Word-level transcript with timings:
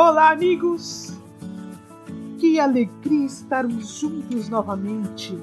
Olá, 0.00 0.30
amigos! 0.30 1.12
Que 2.38 2.60
alegria 2.60 3.26
estarmos 3.26 3.98
juntos 3.98 4.48
novamente, 4.48 5.36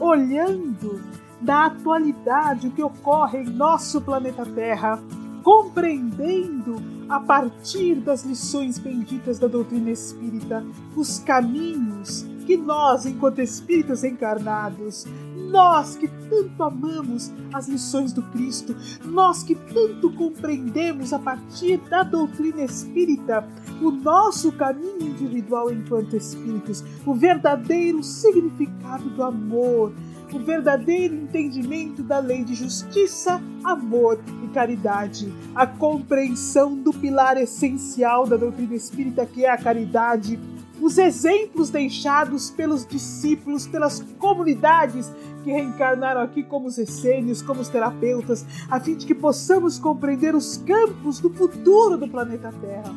olhando 0.00 1.02
da 1.42 1.66
atualidade 1.66 2.68
o 2.68 2.70
que 2.70 2.82
ocorre 2.82 3.42
em 3.42 3.50
nosso 3.50 4.00
planeta 4.00 4.46
Terra, 4.46 4.98
compreendendo 5.42 6.76
a 7.06 7.20
partir 7.20 7.96
das 7.96 8.24
lições 8.24 8.78
benditas 8.78 9.38
da 9.38 9.46
doutrina 9.46 9.90
espírita 9.90 10.64
os 10.96 11.18
caminhos 11.18 12.24
que 12.48 12.56
nós, 12.56 13.04
enquanto 13.04 13.42
espíritos 13.42 14.02
encarnados, 14.02 15.04
nós 15.50 15.96
que 15.96 16.08
tanto 16.08 16.62
amamos 16.62 17.30
as 17.52 17.68
lições 17.68 18.10
do 18.10 18.22
Cristo, 18.22 18.74
nós 19.04 19.42
que 19.42 19.54
tanto 19.54 20.10
compreendemos 20.14 21.12
a 21.12 21.18
partir 21.18 21.76
da 21.90 22.02
doutrina 22.02 22.62
espírita 22.62 23.46
o 23.82 23.90
nosso 23.90 24.50
caminho 24.52 25.02
individual 25.02 25.70
enquanto 25.70 26.16
espíritos, 26.16 26.82
o 27.04 27.12
verdadeiro 27.12 28.02
significado 28.02 29.10
do 29.10 29.22
amor, 29.22 29.92
o 30.32 30.38
verdadeiro 30.38 31.14
entendimento 31.14 32.02
da 32.02 32.18
lei 32.18 32.44
de 32.44 32.54
justiça, 32.54 33.42
amor 33.62 34.18
e 34.42 34.48
caridade, 34.48 35.30
a 35.54 35.66
compreensão 35.66 36.74
do 36.74 36.94
pilar 36.94 37.36
essencial 37.36 38.26
da 38.26 38.38
doutrina 38.38 38.74
espírita 38.74 39.26
que 39.26 39.44
é 39.44 39.50
a 39.50 39.58
caridade 39.58 40.40
os 40.80 40.98
exemplos 40.98 41.70
deixados 41.70 42.50
pelos 42.50 42.86
discípulos, 42.86 43.66
pelas 43.66 44.00
comunidades 44.18 45.10
que 45.42 45.50
reencarnaram 45.50 46.20
aqui 46.20 46.42
como 46.42 46.68
os 46.68 46.78
essênios, 46.78 47.42
como 47.42 47.60
os 47.60 47.68
terapeutas, 47.68 48.44
a 48.70 48.78
fim 48.78 48.96
de 48.96 49.06
que 49.06 49.14
possamos 49.14 49.78
compreender 49.78 50.34
os 50.34 50.58
campos 50.58 51.18
do 51.20 51.30
futuro 51.30 51.96
do 51.96 52.08
planeta 52.08 52.52
Terra. 52.60 52.94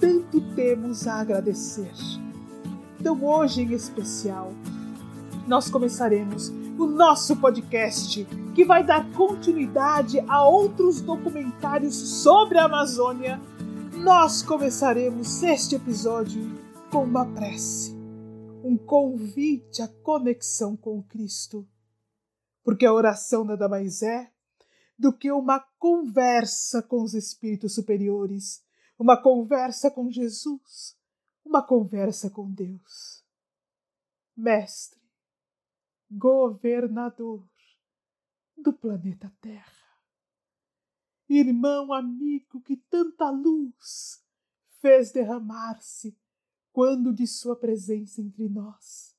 Tanto 0.00 0.40
temos 0.54 1.06
a 1.06 1.14
agradecer. 1.16 1.92
Então, 3.00 3.22
hoje 3.24 3.62
em 3.62 3.72
especial, 3.72 4.52
nós 5.46 5.70
começaremos 5.70 6.52
o 6.78 6.86
nosso 6.86 7.36
podcast 7.36 8.24
que 8.54 8.64
vai 8.64 8.84
dar 8.84 9.08
continuidade 9.10 10.20
a 10.28 10.44
outros 10.44 11.00
documentários 11.00 11.94
sobre 11.94 12.58
a 12.58 12.64
Amazônia. 12.64 13.40
Nós 13.96 14.42
começaremos 14.42 15.42
este 15.42 15.74
episódio 15.74 16.67
com 16.90 17.04
uma 17.04 17.30
prece, 17.34 17.94
um 18.64 18.76
convite 18.78 19.82
à 19.82 19.88
conexão 19.88 20.74
com 20.74 21.02
Cristo. 21.02 21.68
Porque 22.64 22.86
a 22.86 22.92
oração 22.92 23.44
nada 23.44 23.68
mais 23.68 24.02
é 24.02 24.32
do 24.98 25.12
que 25.12 25.30
uma 25.30 25.60
conversa 25.78 26.82
com 26.82 27.02
os 27.02 27.12
espíritos 27.12 27.74
superiores, 27.74 28.64
uma 28.98 29.20
conversa 29.20 29.90
com 29.90 30.10
Jesus, 30.10 30.96
uma 31.44 31.62
conversa 31.62 32.30
com 32.30 32.50
Deus. 32.50 33.22
Mestre, 34.34 35.02
governador 36.10 37.46
do 38.56 38.72
planeta 38.72 39.30
Terra, 39.42 40.00
irmão 41.28 41.92
amigo 41.92 42.62
que 42.62 42.76
tanta 42.76 43.30
luz 43.30 44.24
fez 44.80 45.12
derramar-se 45.12 46.16
quando 46.78 47.12
de 47.12 47.26
Sua 47.26 47.56
presença 47.56 48.20
entre 48.20 48.48
nós, 48.48 49.12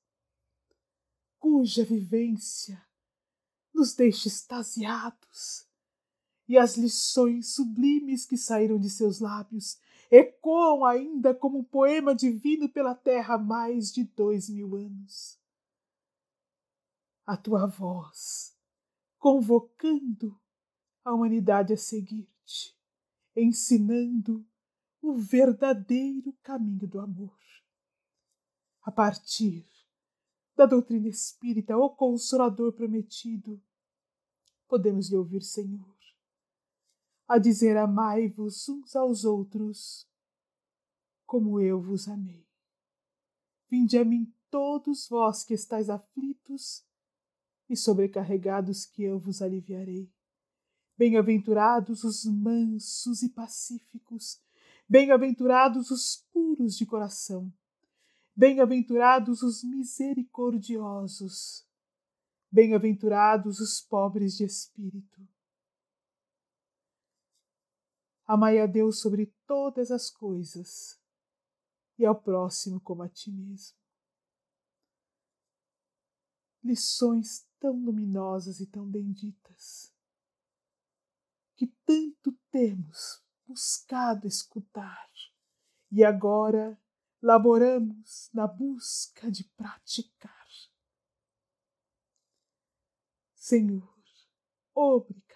cuja 1.37 1.83
vivência 1.83 2.81
nos 3.73 3.93
deixa 3.93 4.29
extasiados, 4.29 5.67
e 6.47 6.57
as 6.57 6.77
lições 6.77 7.53
sublimes 7.53 8.25
que 8.25 8.37
saíram 8.37 8.79
de 8.79 8.89
seus 8.89 9.19
lábios 9.19 9.77
ecoam 10.09 10.85
ainda 10.85 11.35
como 11.35 11.59
um 11.59 11.63
poema 11.65 12.15
divino 12.15 12.69
pela 12.69 12.95
terra 12.95 13.35
há 13.35 13.37
mais 13.37 13.91
de 13.91 14.05
dois 14.05 14.47
mil 14.49 14.77
anos. 14.77 15.37
A 17.25 17.35
tua 17.35 17.67
voz, 17.67 18.55
convocando 19.17 20.39
a 21.03 21.13
humanidade 21.13 21.73
a 21.73 21.77
seguir-te, 21.77 22.73
ensinando 23.35 24.47
o 25.01 25.13
verdadeiro 25.15 26.31
caminho 26.41 26.87
do 26.87 27.01
amor 27.01 27.37
a 28.89 28.91
partir 28.91 29.69
da 30.55 30.65
doutrina 30.65 31.07
espírita, 31.07 31.77
o 31.77 31.91
Consolador 31.91 32.73
prometido, 32.73 33.61
podemos 34.67 35.11
lhe 35.11 35.15
ouvir, 35.15 35.43
Senhor, 35.43 35.95
a 37.27 37.37
dizer: 37.37 37.77
Amai-vos 37.77 38.67
uns 38.67 38.95
aos 38.95 39.25
outros, 39.25 40.09
como 41.23 41.61
eu 41.61 41.79
vos 41.79 42.07
amei. 42.07 42.47
Vinde 43.69 43.95
a 43.95 44.03
mim 44.03 44.33
todos 44.49 45.07
vós 45.07 45.43
que 45.43 45.53
estáis 45.53 45.87
aflitos 45.87 46.83
e 47.69 47.77
sobrecarregados, 47.77 48.87
que 48.87 49.03
eu 49.03 49.19
vos 49.19 49.43
aliviarei. 49.43 50.11
Bem-aventurados 50.97 52.03
os 52.03 52.25
mansos 52.25 53.21
e 53.21 53.29
pacíficos, 53.29 54.41
bem-aventurados 54.89 55.91
os 55.91 56.27
puros 56.33 56.75
de 56.75 56.87
coração, 56.87 57.53
Bem-aventurados 58.39 59.43
os 59.43 59.63
misericordiosos, 59.65 61.67
bem-aventurados 62.49 63.59
os 63.59 63.81
pobres 63.81 64.37
de 64.37 64.45
espírito. 64.45 65.27
Amai 68.25 68.61
a 68.61 68.65
Deus 68.65 69.01
sobre 69.01 69.25
todas 69.45 69.91
as 69.91 70.09
coisas 70.09 70.97
e 71.97 72.05
ao 72.05 72.15
próximo 72.15 72.79
como 72.79 73.03
a 73.03 73.09
ti 73.09 73.29
mesmo. 73.29 73.77
Lições 76.63 77.45
tão 77.59 77.77
luminosas 77.83 78.61
e 78.61 78.67
tão 78.67 78.89
benditas 78.89 79.93
que 81.57 81.67
tanto 81.85 82.31
temos 82.49 83.21
buscado 83.45 84.25
escutar 84.25 85.11
e 85.91 86.05
agora 86.05 86.81
laboramos 87.21 88.29
na 88.33 88.47
busca 88.47 89.29
de 89.29 89.43
praticar. 89.55 90.39
Senhor, 93.35 93.95
obrigado. 94.75 95.29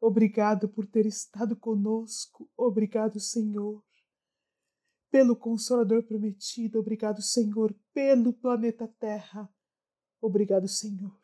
Obrigado 0.00 0.68
por 0.68 0.86
ter 0.86 1.04
estado 1.04 1.54
conosco. 1.54 2.50
Obrigado, 2.56 3.20
Senhor, 3.20 3.84
pelo 5.10 5.36
Consolador 5.36 6.02
prometido. 6.04 6.78
Obrigado, 6.78 7.20
Senhor, 7.20 7.74
pelo 7.92 8.32
planeta 8.32 8.88
Terra. 8.88 9.52
Obrigado, 10.20 10.66
Senhor. 10.68 11.20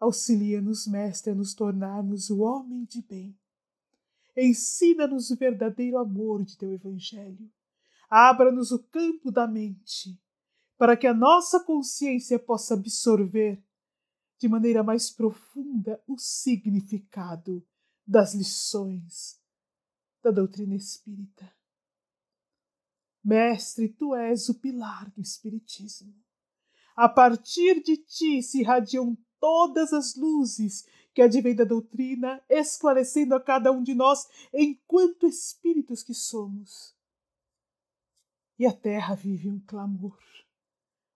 Auxilia-nos, 0.00 0.86
Mestre, 0.86 1.30
a 1.30 1.34
nos 1.34 1.54
tornarmos 1.54 2.30
o 2.30 2.40
homem 2.40 2.84
de 2.84 3.02
bem 3.02 3.39
Ensina-nos 4.36 5.30
o 5.30 5.36
verdadeiro 5.36 5.98
amor 5.98 6.44
de 6.44 6.56
teu 6.56 6.72
Evangelho. 6.72 7.50
Abra-nos 8.08 8.72
o 8.72 8.78
campo 8.78 9.30
da 9.30 9.46
mente, 9.46 10.20
para 10.76 10.96
que 10.96 11.06
a 11.06 11.14
nossa 11.14 11.60
consciência 11.60 12.38
possa 12.38 12.74
absorver 12.74 13.62
de 14.38 14.48
maneira 14.48 14.82
mais 14.82 15.10
profunda 15.10 16.02
o 16.06 16.18
significado 16.18 17.64
das 18.06 18.34
lições 18.34 19.38
da 20.22 20.30
doutrina 20.30 20.74
espírita. 20.74 21.52
Mestre, 23.22 23.88
tu 23.88 24.14
és 24.14 24.48
o 24.48 24.54
pilar 24.54 25.10
do 25.10 25.20
Espiritismo. 25.20 26.14
A 26.96 27.08
partir 27.08 27.82
de 27.82 27.98
ti 27.98 28.42
se 28.42 28.60
irradiam 28.60 29.16
todas 29.38 29.92
as 29.92 30.14
luzes 30.16 30.86
que 31.20 31.24
advém 31.24 31.54
da 31.54 31.64
doutrina, 31.64 32.42
esclarecendo 32.48 33.34
a 33.34 33.40
cada 33.40 33.70
um 33.70 33.82
de 33.82 33.94
nós 33.94 34.26
enquanto 34.54 35.26
espíritos 35.26 36.02
que 36.02 36.14
somos. 36.14 36.96
E 38.58 38.66
a 38.66 38.72
terra 38.72 39.14
vive 39.14 39.50
um 39.50 39.60
clamor, 39.60 40.18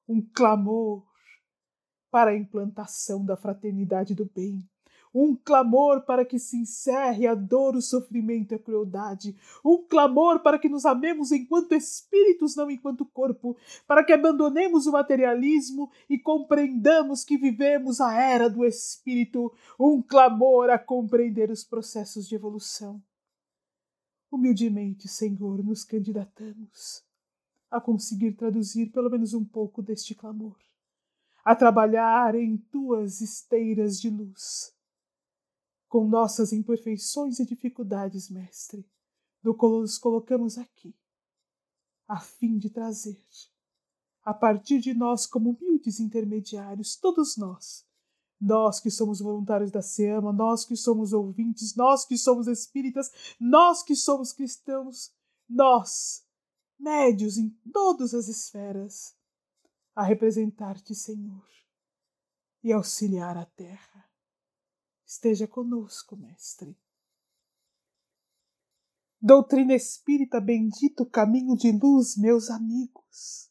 um 0.07 0.21
clamor 0.21 1.03
para 2.11 2.33
a 2.33 2.37
implantação 2.37 3.25
da 3.25 3.35
fraternidade 3.35 4.15
do 4.15 4.27
bem, 4.27 4.69
um 5.15 5.37
clamor 5.37 6.03
para 6.03 6.25
que 6.25 6.41
se 6.41 6.57
encerre 6.57 7.27
a 7.29 7.35
dor, 7.35 7.77
o 7.77 7.81
sofrimento 7.81 8.53
e 8.53 8.57
a 8.57 8.59
crueldade, 8.59 9.37
um 9.65 9.81
clamor 9.87 10.41
para 10.41 10.59
que 10.59 10.69
nos 10.69 10.85
amemos 10.85 11.31
enquanto 11.31 11.73
espíritos, 11.73 12.57
não 12.57 12.69
enquanto 12.69 13.05
corpo, 13.05 13.57
para 13.87 14.03
que 14.03 14.13
abandonemos 14.13 14.87
o 14.87 14.93
materialismo 14.93 15.89
e 16.11 16.19
compreendamos 16.19 17.23
que 17.23 17.39
vivemos 17.39 18.01
a 18.01 18.13
era 18.13 18.51
do 18.51 18.65
espírito, 18.65 19.53
um 19.79 20.03
clamor 20.03 20.69
a 20.69 20.79
compreender 20.79 21.49
os 21.49 21.63
processos 21.63 22.27
de 22.27 22.35
evolução. 22.35 23.01
Humildemente, 24.33 25.07
Senhor, 25.07 25.63
nos 25.63 25.85
candidatamos 25.85 27.05
a 27.71 27.81
conseguir 27.81 28.33
traduzir 28.33 28.91
pelo 28.91 29.09
menos 29.09 29.33
um 29.33 29.45
pouco 29.45 29.81
deste 29.81 30.13
clamor, 30.13 30.57
a 31.45 31.55
trabalhar 31.55 32.35
em 32.35 32.57
tuas 32.57 33.21
esteiras 33.21 34.01
de 34.01 34.11
luz 34.11 34.74
com 35.95 36.09
nossas 36.09 36.53
imperfeições 36.53 37.39
e 37.39 37.47
dificuldades, 37.47 38.29
Mestre, 38.29 38.85
nos 39.45 39.97
colocamos 39.97 40.59
aqui, 40.59 40.93
a 42.09 42.19
fim 42.19 42.59
de 42.59 42.69
trazer, 42.69 43.25
a 44.25 44.35
partir 44.35 44.81
de 44.81 44.93
nós, 44.93 45.25
como 45.25 45.51
humildes 45.51 46.01
intermediários, 46.01 46.97
todos 46.97 47.37
nós, 47.37 47.87
nós 48.41 48.81
que 48.81 48.91
somos 48.91 49.21
voluntários 49.21 49.71
da 49.71 49.81
SEAMA, 49.83 50.33
nós 50.33 50.65
que 50.65 50.75
somos 50.75 51.13
ouvintes, 51.13 51.77
nós 51.77 52.05
que 52.05 52.19
somos 52.19 52.49
espíritas, 52.49 53.37
nós 53.39 53.85
que 53.85 53.95
somos 53.95 54.33
cristãos, 54.33 55.15
nós, 55.49 56.27
médios 56.77 57.39
em 57.39 57.51
todas 57.73 58.15
as 58.15 58.27
esferas, 58.27 59.15
a 59.95 60.03
representar-te, 60.03 60.93
Senhor, 60.93 61.47
e 62.65 62.73
auxiliar 62.73 63.37
a 63.37 63.45
terra. 63.45 63.94
Esteja 65.15 65.47
conosco, 65.47 66.17
Mestre. 66.17 66.77
Doutrina 69.23 69.73
espírita, 69.73 70.41
bendito 70.41 71.07
caminho 71.07 71.57
de 71.57 71.71
luz, 71.71 72.17
meus 72.17 72.51
amigos. 72.51 73.49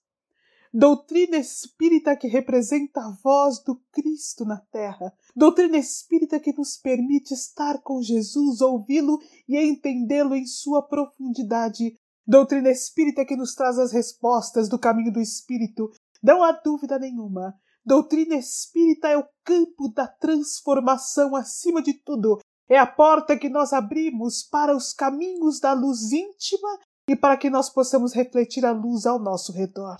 Doutrina 0.73 1.37
espírita 1.37 2.17
que 2.17 2.27
representa 2.27 2.99
a 2.99 3.17
voz 3.23 3.63
do 3.63 3.77
Cristo 3.93 4.43
na 4.43 4.57
terra. 4.57 5.13
Doutrina 5.33 5.77
espírita 5.77 6.37
que 6.37 6.51
nos 6.51 6.75
permite 6.75 7.33
estar 7.33 7.81
com 7.81 8.01
Jesus, 8.01 8.59
ouvi-lo 8.59 9.17
e 9.47 9.57
entendê-lo 9.57 10.35
em 10.35 10.45
sua 10.45 10.85
profundidade. 10.85 11.97
Doutrina 12.27 12.69
espírita 12.69 13.23
que 13.23 13.37
nos 13.37 13.55
traz 13.55 13.79
as 13.79 13.93
respostas 13.93 14.67
do 14.67 14.77
caminho 14.77 15.13
do 15.13 15.21
espírito. 15.21 15.89
Não 16.21 16.43
há 16.43 16.51
dúvida 16.51 16.99
nenhuma. 16.99 17.57
Doutrina 17.85 18.35
espírita 18.35 19.09
é 19.09 19.17
o 19.17 19.27
campo 19.43 19.89
da 19.89 20.07
transformação 20.07 21.35
acima 21.35 21.81
de 21.81 21.93
tudo. 21.93 22.39
É 22.69 22.77
a 22.77 22.87
porta 22.87 23.37
que 23.37 23.49
nós 23.49 23.73
abrimos 23.73 24.41
para 24.43 24.75
os 24.75 24.93
caminhos 24.93 25.59
da 25.59 25.73
luz 25.73 26.11
íntima 26.11 26.79
e 27.09 27.15
para 27.15 27.35
que 27.35 27.49
nós 27.49 27.69
possamos 27.69 28.13
refletir 28.13 28.65
a 28.65 28.71
luz 28.71 29.05
ao 29.05 29.19
nosso 29.19 29.51
redor 29.51 29.97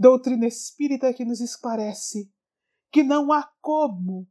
doutrina 0.00 0.46
espírita 0.46 1.12
que 1.12 1.26
nos 1.26 1.42
esclarece 1.42 2.32
que 2.90 3.02
não 3.02 3.30
há 3.30 3.52
como 3.60 4.26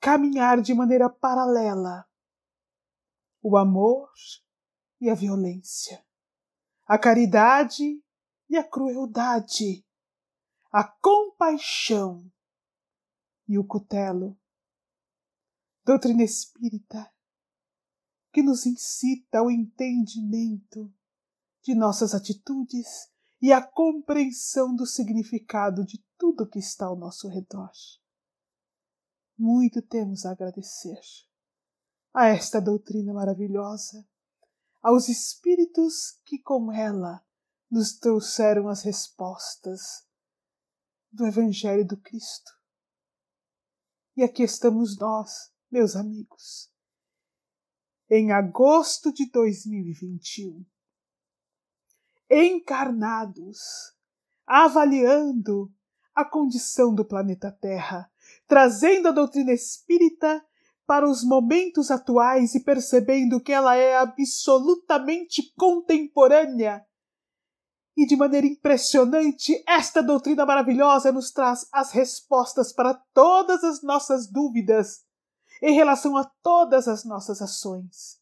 caminhar 0.00 0.62
de 0.62 0.72
maneira 0.72 1.10
paralela 1.10 2.08
o 3.42 3.58
amor 3.58 4.08
e 5.02 5.10
a 5.10 5.14
violência, 5.14 6.02
a 6.86 6.98
caridade 6.98 8.02
e 8.48 8.56
a 8.56 8.64
crueldade, 8.64 9.84
a 10.76 10.82
compaixão 10.82 12.28
e 13.46 13.56
o 13.56 13.64
cutelo. 13.64 14.36
Doutrina 15.84 16.24
espírita 16.24 17.14
que 18.32 18.42
nos 18.42 18.66
incita 18.66 19.38
ao 19.38 19.52
entendimento 19.52 20.92
de 21.62 21.76
nossas 21.76 22.12
atitudes 22.12 23.08
e 23.40 23.52
a 23.52 23.62
compreensão 23.62 24.74
do 24.74 24.84
significado 24.84 25.84
de 25.84 26.04
tudo 26.18 26.48
que 26.48 26.58
está 26.58 26.86
ao 26.86 26.96
nosso 26.96 27.28
redor. 27.28 27.70
Muito 29.38 29.80
temos 29.80 30.26
a 30.26 30.32
agradecer 30.32 30.98
a 32.12 32.26
esta 32.26 32.60
doutrina 32.60 33.12
maravilhosa, 33.12 34.04
aos 34.82 35.08
espíritos 35.08 36.20
que 36.24 36.36
com 36.40 36.72
ela 36.72 37.24
nos 37.70 37.96
trouxeram 37.96 38.68
as 38.68 38.82
respostas 38.82 40.04
do 41.14 41.26
Evangelho 41.26 41.86
do 41.86 41.96
Cristo. 41.96 42.50
E 44.16 44.22
aqui 44.22 44.42
estamos 44.42 44.98
nós, 44.98 45.52
meus 45.70 45.94
amigos, 45.94 46.70
em 48.10 48.32
agosto 48.32 49.12
de 49.12 49.30
2021 49.30 50.64
encarnados, 52.30 53.58
avaliando 54.46 55.70
a 56.14 56.24
condição 56.24 56.92
do 56.92 57.04
planeta 57.04 57.52
Terra, 57.60 58.10
trazendo 58.48 59.08
a 59.08 59.12
doutrina 59.12 59.52
espírita 59.52 60.44
para 60.86 61.08
os 61.08 61.22
momentos 61.22 61.90
atuais 61.90 62.54
e 62.54 62.64
percebendo 62.64 63.40
que 63.40 63.52
ela 63.52 63.76
é 63.76 63.96
absolutamente 63.96 65.52
contemporânea. 65.56 66.84
E 67.96 68.06
de 68.06 68.16
maneira 68.16 68.46
impressionante, 68.46 69.62
esta 69.66 70.02
doutrina 70.02 70.44
maravilhosa 70.44 71.12
nos 71.12 71.30
traz 71.30 71.66
as 71.72 71.92
respostas 71.92 72.72
para 72.72 72.94
todas 73.12 73.62
as 73.62 73.82
nossas 73.82 74.26
dúvidas 74.26 75.04
em 75.62 75.74
relação 75.74 76.16
a 76.16 76.24
todas 76.42 76.88
as 76.88 77.04
nossas 77.04 77.40
ações. 77.40 78.18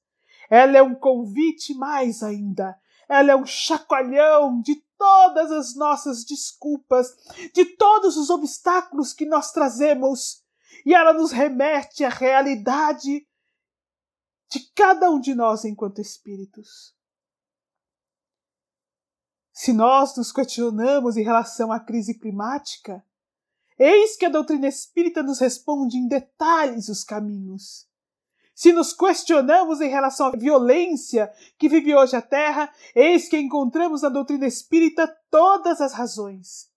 Ela 0.50 0.76
é 0.76 0.82
um 0.82 0.94
convite 0.94 1.74
mais 1.74 2.22
ainda 2.22 2.76
ela 3.12 3.32
é 3.32 3.36
um 3.36 3.44
chacoalhão 3.44 4.60
de 4.62 4.76
todas 4.96 5.52
as 5.52 5.74
nossas 5.74 6.24
desculpas, 6.24 7.14
de 7.52 7.64
todos 7.76 8.16
os 8.16 8.30
obstáculos 8.30 9.12
que 9.12 9.26
nós 9.26 9.52
trazemos, 9.52 10.42
e 10.86 10.94
ela 10.94 11.12
nos 11.12 11.30
remete 11.30 12.04
à 12.04 12.08
realidade 12.08 13.26
de 14.50 14.60
cada 14.74 15.10
um 15.10 15.20
de 15.20 15.34
nós 15.34 15.64
enquanto 15.64 16.00
espíritos. 16.00 16.94
Se 19.52 19.72
nós 19.72 20.16
nos 20.16 20.32
questionamos 20.32 21.16
em 21.16 21.22
relação 21.22 21.70
à 21.70 21.78
crise 21.78 22.14
climática, 22.14 23.04
eis 23.78 24.16
que 24.16 24.24
a 24.24 24.30
doutrina 24.30 24.66
espírita 24.66 25.22
nos 25.22 25.38
responde 25.38 25.98
em 25.98 26.08
detalhes 26.08 26.88
os 26.88 27.04
caminhos. 27.04 27.86
Se 28.54 28.72
nos 28.72 28.92
questionamos 28.92 29.80
em 29.80 29.88
relação 29.88 30.26
à 30.26 30.30
violência 30.30 31.30
que 31.58 31.68
vive 31.68 31.94
hoje 31.94 32.16
a 32.16 32.22
Terra, 32.22 32.72
eis 32.94 33.28
que 33.28 33.38
encontramos 33.38 34.02
na 34.02 34.08
doutrina 34.08 34.46
espírita 34.46 35.06
todas 35.30 35.80
as 35.80 35.92
razões. 35.92 36.68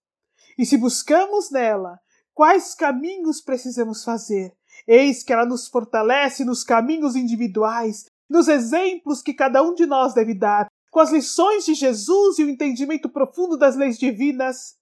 E 0.58 0.66
se 0.66 0.78
buscamos 0.78 1.52
nela 1.52 2.00
quais 2.34 2.76
caminhos 2.76 3.42
precisamos 3.42 4.04
fazer, 4.04 4.54
eis 4.86 5.24
que 5.24 5.32
ela 5.32 5.46
nos 5.46 5.68
fortalece 5.68 6.44
nos 6.44 6.64
caminhos 6.64 7.16
individuais, 7.16 8.06
nos 8.30 8.48
exemplos 8.48 9.22
que 9.22 9.34
cada 9.34 9.62
um 9.62 9.74
de 9.74 9.86
nós 9.86 10.14
deve 10.14 10.34
dar, 10.34 10.68
com 10.96 11.02
as 11.02 11.12
lições 11.12 11.66
de 11.66 11.74
Jesus 11.74 12.40
e 12.40 12.46
o 12.46 12.50
entendimento 12.50 13.10
profundo 13.10 13.58
das 13.58 13.76
leis 13.76 14.00
divinas, 14.00 14.78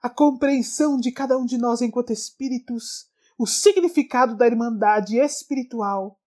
a 0.00 0.08
compreensão 0.08 0.98
de 0.98 1.12
cada 1.12 1.36
um 1.36 1.44
de 1.44 1.58
nós 1.58 1.82
enquanto 1.82 2.14
espíritos 2.14 3.10
o 3.36 3.46
significado 3.46 4.34
da 4.34 4.46
irmandade 4.46 5.18
espiritual, 5.18 6.18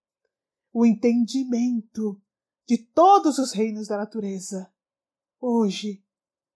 o 0.72 0.86
entendimento 0.86 2.22
de 2.68 2.78
todos 2.78 3.40
os 3.40 3.54
reinos 3.54 3.88
da 3.88 3.98
natureza. 3.98 4.72
Hoje 5.40 6.06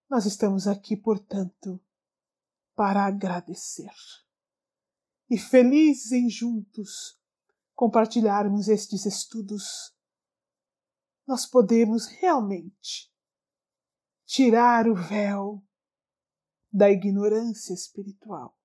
nós 0.07 0.27
estamos 0.27 0.67
aqui, 0.67 0.95
portanto, 0.95 1.81
para 2.75 3.05
agradecer. 3.05 3.89
E 5.31 5.35
felizes 5.35 6.11
em 6.11 6.29
juntos 6.29 7.19
compartilharmos 7.73 8.67
estes 8.67 9.07
estudos, 9.07 9.94
nós 11.27 11.45
podemos 11.45 12.07
realmente 12.07 13.11
tirar 14.25 14.87
o 14.87 14.95
véu 14.95 15.63
da 16.71 16.89
ignorância 16.89 17.73
espiritual 17.73 18.55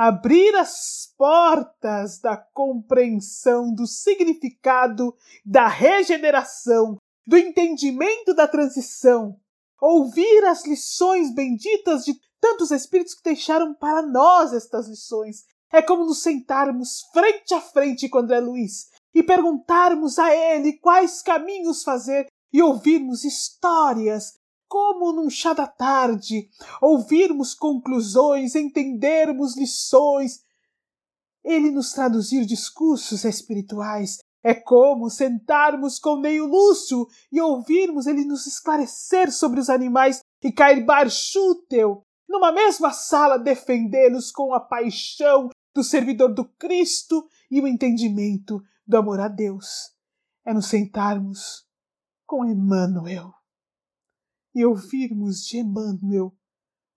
abrir 0.00 0.54
as 0.54 1.12
portas 1.18 2.20
da 2.20 2.36
compreensão 2.36 3.74
do 3.74 3.84
significado 3.84 5.12
da 5.44 5.66
regeneração, 5.66 6.98
do 7.26 7.36
entendimento 7.36 8.32
da 8.32 8.46
transição, 8.46 9.40
ouvir 9.80 10.44
as 10.44 10.64
lições 10.64 11.34
benditas 11.34 12.04
de 12.04 12.14
tantos 12.40 12.70
espíritos 12.70 13.12
que 13.12 13.24
deixaram 13.24 13.74
para 13.74 14.00
nós 14.00 14.52
estas 14.52 14.86
lições. 14.86 15.44
É 15.72 15.82
como 15.82 16.04
nos 16.04 16.22
sentarmos 16.22 17.02
frente 17.12 17.52
a 17.52 17.60
frente 17.60 18.08
com 18.08 18.18
André 18.18 18.38
Luiz 18.38 18.92
e 19.18 19.22
perguntarmos 19.24 20.16
a 20.16 20.32
ele 20.32 20.74
quais 20.74 21.20
caminhos 21.20 21.82
fazer 21.82 22.28
e 22.52 22.62
ouvirmos 22.62 23.24
histórias 23.24 24.38
como 24.68 25.12
num 25.12 25.28
chá 25.28 25.52
da 25.52 25.66
tarde, 25.66 26.48
ouvirmos 26.80 27.52
conclusões, 27.52 28.54
entendermos 28.54 29.56
lições. 29.56 30.40
Ele 31.44 31.72
nos 31.72 31.92
traduzir 31.92 32.46
discursos 32.46 33.24
espirituais 33.24 34.18
é 34.40 34.54
como 34.54 35.10
sentarmos 35.10 35.98
com 35.98 36.16
meio 36.16 36.46
Lúcio 36.46 37.04
e 37.32 37.40
ouvirmos 37.40 38.06
ele 38.06 38.24
nos 38.24 38.46
esclarecer 38.46 39.32
sobre 39.32 39.58
os 39.58 39.68
animais 39.68 40.20
e 40.44 40.52
cair 40.52 40.84
barchúteu, 40.84 42.04
numa 42.28 42.52
mesma 42.52 42.92
sala 42.92 43.36
defendê-los 43.36 44.30
com 44.30 44.54
a 44.54 44.60
paixão 44.60 45.48
do 45.74 45.82
servidor 45.82 46.32
do 46.32 46.44
Cristo 46.44 47.28
e 47.50 47.60
o 47.60 47.66
entendimento 47.66 48.62
do 48.88 48.96
amor 48.96 49.20
a 49.20 49.28
Deus. 49.28 49.94
É 50.44 50.54
nos 50.54 50.66
sentarmos 50.66 51.68
com 52.26 52.44
Emmanuel 52.44 53.34
e 54.54 54.64
ouvirmos 54.64 55.44
de 55.44 55.58
Emmanuel 55.58 56.34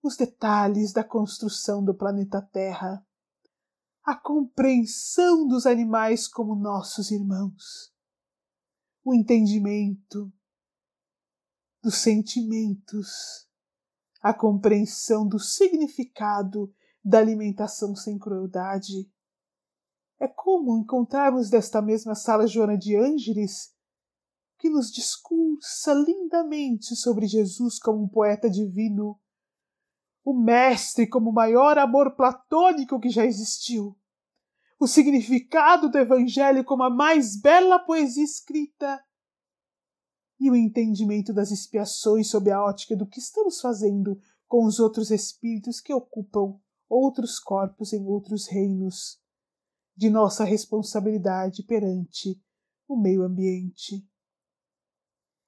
os 0.02 0.16
detalhes 0.16 0.92
da 0.92 1.04
construção 1.04 1.84
do 1.84 1.94
planeta 1.94 2.40
Terra. 2.40 3.06
a 4.04 4.16
compreensão 4.16 5.46
dos 5.46 5.64
animais 5.64 6.26
como 6.26 6.56
nossos 6.56 7.12
irmãos, 7.12 7.94
o 9.04 9.14
entendimento 9.14 10.32
dos 11.80 11.96
sentimentos, 11.96 13.46
a 14.20 14.34
compreensão 14.34 15.28
do 15.28 15.38
significado 15.38 16.74
da 17.04 17.18
alimentação 17.18 17.94
sem 17.94 18.18
crueldade. 18.18 19.08
É 20.22 20.28
como 20.28 20.78
encontrarmos 20.78 21.50
desta 21.50 21.82
mesma 21.82 22.14
sala 22.14 22.46
Joana 22.46 22.78
de 22.78 22.94
Ângeles, 22.94 23.74
que 24.56 24.70
nos 24.70 24.92
discursa 24.92 25.92
lindamente 25.92 26.94
sobre 26.94 27.26
Jesus 27.26 27.80
como 27.80 28.04
um 28.04 28.08
poeta 28.08 28.48
divino, 28.48 29.18
o 30.24 30.32
Mestre 30.32 31.08
como 31.08 31.30
o 31.30 31.34
maior 31.34 31.76
amor 31.76 32.14
platônico 32.14 33.00
que 33.00 33.10
já 33.10 33.26
existiu, 33.26 33.98
o 34.78 34.86
significado 34.86 35.90
do 35.90 35.98
Evangelho 35.98 36.62
como 36.62 36.84
a 36.84 36.90
mais 36.90 37.40
bela 37.40 37.80
poesia 37.80 38.22
escrita 38.22 39.04
e 40.38 40.48
o 40.48 40.54
entendimento 40.54 41.34
das 41.34 41.50
expiações 41.50 42.30
sob 42.30 42.48
a 42.48 42.62
ótica 42.62 42.94
do 42.94 43.08
que 43.08 43.18
estamos 43.18 43.60
fazendo 43.60 44.16
com 44.46 44.66
os 44.66 44.78
outros 44.78 45.10
espíritos 45.10 45.80
que 45.80 45.92
ocupam 45.92 46.60
outros 46.88 47.40
corpos 47.40 47.92
em 47.92 48.06
outros 48.06 48.46
reinos, 48.46 49.20
de 49.96 50.10
nossa 50.10 50.44
responsabilidade 50.44 51.62
perante 51.62 52.40
o 52.88 52.96
meio 52.96 53.22
ambiente. 53.22 54.06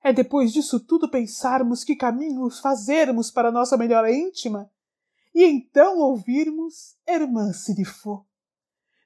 É 0.02 0.12
depois 0.12 0.52
disso 0.52 0.78
tudo 0.78 1.10
pensarmos 1.10 1.82
que 1.82 1.96
caminhos 1.96 2.60
fazermos 2.60 3.30
para 3.30 3.50
nossa 3.50 3.76
melhora 3.76 4.14
íntima 4.14 4.70
e 5.34 5.44
então 5.44 5.98
ouvirmos 5.98 6.96
Irmã 7.08 7.52
Sirifo, 7.52 8.24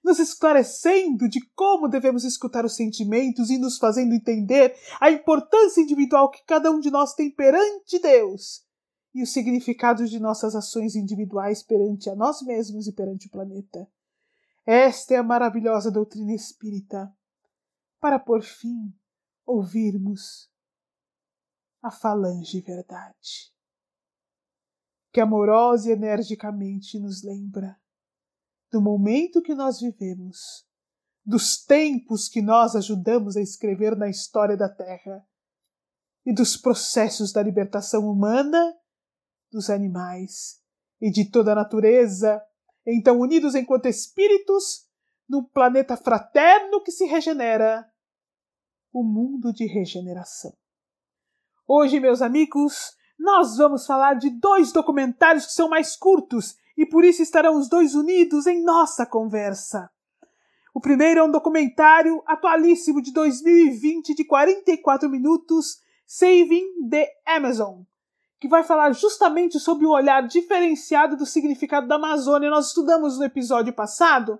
nos 0.04 0.18
esclarecendo 0.18 1.28
de 1.28 1.40
como 1.54 1.88
devemos 1.88 2.24
escutar 2.24 2.64
os 2.64 2.76
sentimentos 2.76 3.48
e 3.48 3.58
nos 3.58 3.78
fazendo 3.78 4.14
entender 4.14 4.74
a 5.00 5.10
importância 5.10 5.80
individual 5.80 6.30
que 6.30 6.44
cada 6.44 6.70
um 6.70 6.80
de 6.80 6.90
nós 6.90 7.14
tem 7.14 7.30
perante 7.30 7.98
Deus 7.98 8.66
e 9.14 9.22
o 9.22 9.26
significado 9.26 10.06
de 10.06 10.20
nossas 10.20 10.54
ações 10.54 10.94
individuais 10.94 11.62
perante 11.62 12.10
a 12.10 12.14
nós 12.14 12.42
mesmos 12.42 12.86
e 12.86 12.92
perante 12.92 13.26
o 13.26 13.30
planeta. 13.30 13.88
Esta 14.70 15.14
é 15.14 15.16
a 15.16 15.22
maravilhosa 15.22 15.90
doutrina 15.90 16.34
espírita, 16.34 17.10
para 17.98 18.18
por 18.18 18.42
fim 18.42 18.94
ouvirmos 19.46 20.52
a 21.80 21.90
falange 21.90 22.60
verdade, 22.60 23.50
que 25.10 25.22
amorosa 25.22 25.88
e 25.88 25.92
energicamente 25.92 26.98
nos 26.98 27.22
lembra 27.22 27.80
do 28.70 28.82
momento 28.82 29.40
que 29.40 29.54
nós 29.54 29.80
vivemos, 29.80 30.68
dos 31.24 31.64
tempos 31.64 32.28
que 32.28 32.42
nós 32.42 32.76
ajudamos 32.76 33.38
a 33.38 33.40
escrever 33.40 33.96
na 33.96 34.10
história 34.10 34.54
da 34.54 34.68
Terra 34.68 35.26
e 36.26 36.34
dos 36.34 36.58
processos 36.58 37.32
da 37.32 37.42
libertação 37.42 38.06
humana, 38.06 38.76
dos 39.50 39.70
animais 39.70 40.62
e 41.00 41.10
de 41.10 41.24
toda 41.30 41.52
a 41.52 41.54
natureza, 41.54 42.44
então 42.94 43.18
unidos 43.18 43.54
enquanto 43.54 43.86
espíritos 43.86 44.86
num 45.28 45.44
planeta 45.44 45.96
fraterno 45.96 46.82
que 46.82 46.90
se 46.90 47.04
regenera, 47.04 47.86
o 48.92 49.02
mundo 49.02 49.52
de 49.52 49.66
regeneração. 49.66 50.52
Hoje, 51.66 52.00
meus 52.00 52.22
amigos, 52.22 52.96
nós 53.18 53.58
vamos 53.58 53.84
falar 53.84 54.14
de 54.14 54.30
dois 54.30 54.72
documentários 54.72 55.44
que 55.44 55.52
são 55.52 55.68
mais 55.68 55.96
curtos 55.96 56.56
e 56.78 56.86
por 56.86 57.04
isso 57.04 57.20
estarão 57.20 57.58
os 57.58 57.68
dois 57.68 57.94
unidos 57.94 58.46
em 58.46 58.64
nossa 58.64 59.04
conversa. 59.04 59.90
O 60.72 60.80
primeiro 60.80 61.20
é 61.20 61.24
um 61.24 61.30
documentário 61.30 62.22
atualíssimo 62.26 63.02
de 63.02 63.12
2020 63.12 64.14
de 64.14 64.24
44 64.24 65.10
minutos, 65.10 65.82
Saving 66.06 66.88
the 66.88 67.06
Amazon, 67.26 67.82
que 68.40 68.48
vai 68.48 68.62
falar 68.62 68.92
justamente 68.92 69.58
sobre 69.58 69.86
o 69.86 69.90
olhar 69.90 70.26
diferenciado 70.26 71.16
do 71.16 71.26
significado 71.26 71.88
da 71.88 71.96
Amazônia. 71.96 72.50
Nós 72.50 72.68
estudamos 72.68 73.18
no 73.18 73.24
episódio 73.24 73.72
passado 73.72 74.38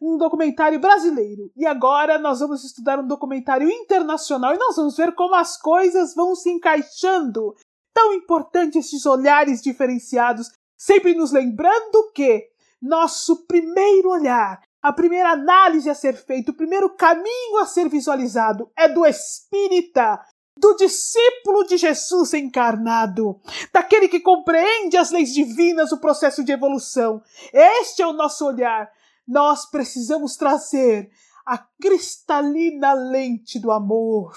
um 0.00 0.16
documentário 0.18 0.78
brasileiro 0.78 1.50
e 1.56 1.66
agora 1.66 2.18
nós 2.18 2.40
vamos 2.40 2.64
estudar 2.64 2.98
um 2.98 3.06
documentário 3.06 3.70
internacional 3.70 4.54
e 4.54 4.58
nós 4.58 4.76
vamos 4.76 4.96
ver 4.96 5.14
como 5.14 5.34
as 5.34 5.56
coisas 5.56 6.14
vão 6.14 6.34
se 6.34 6.50
encaixando. 6.50 7.54
Tão 7.92 8.12
importante 8.12 8.78
esses 8.78 9.06
olhares 9.06 9.62
diferenciados 9.62 10.50
sempre 10.76 11.14
nos 11.14 11.32
lembrando 11.32 12.10
que 12.14 12.48
nosso 12.82 13.46
primeiro 13.46 14.10
olhar, 14.10 14.60
a 14.82 14.92
primeira 14.92 15.30
análise 15.30 15.88
a 15.88 15.94
ser 15.94 16.14
feita, 16.14 16.50
o 16.50 16.56
primeiro 16.56 16.90
caminho 16.90 17.58
a 17.58 17.66
ser 17.66 17.88
visualizado 17.88 18.70
é 18.76 18.88
do 18.88 19.06
espírita, 19.06 20.20
do 20.56 20.74
discípulo 20.76 21.64
de 21.64 21.76
Jesus 21.76 22.32
encarnado, 22.34 23.40
daquele 23.72 24.08
que 24.08 24.20
compreende 24.20 24.96
as 24.96 25.10
leis 25.10 25.32
divinas, 25.32 25.92
o 25.92 26.00
processo 26.00 26.44
de 26.44 26.52
evolução. 26.52 27.22
Este 27.52 28.02
é 28.02 28.06
o 28.06 28.12
nosso 28.12 28.46
olhar. 28.46 28.90
Nós 29.26 29.68
precisamos 29.68 30.36
trazer 30.36 31.10
a 31.44 31.58
cristalina 31.58 32.94
lente 32.94 33.58
do 33.58 33.70
amor, 33.70 34.34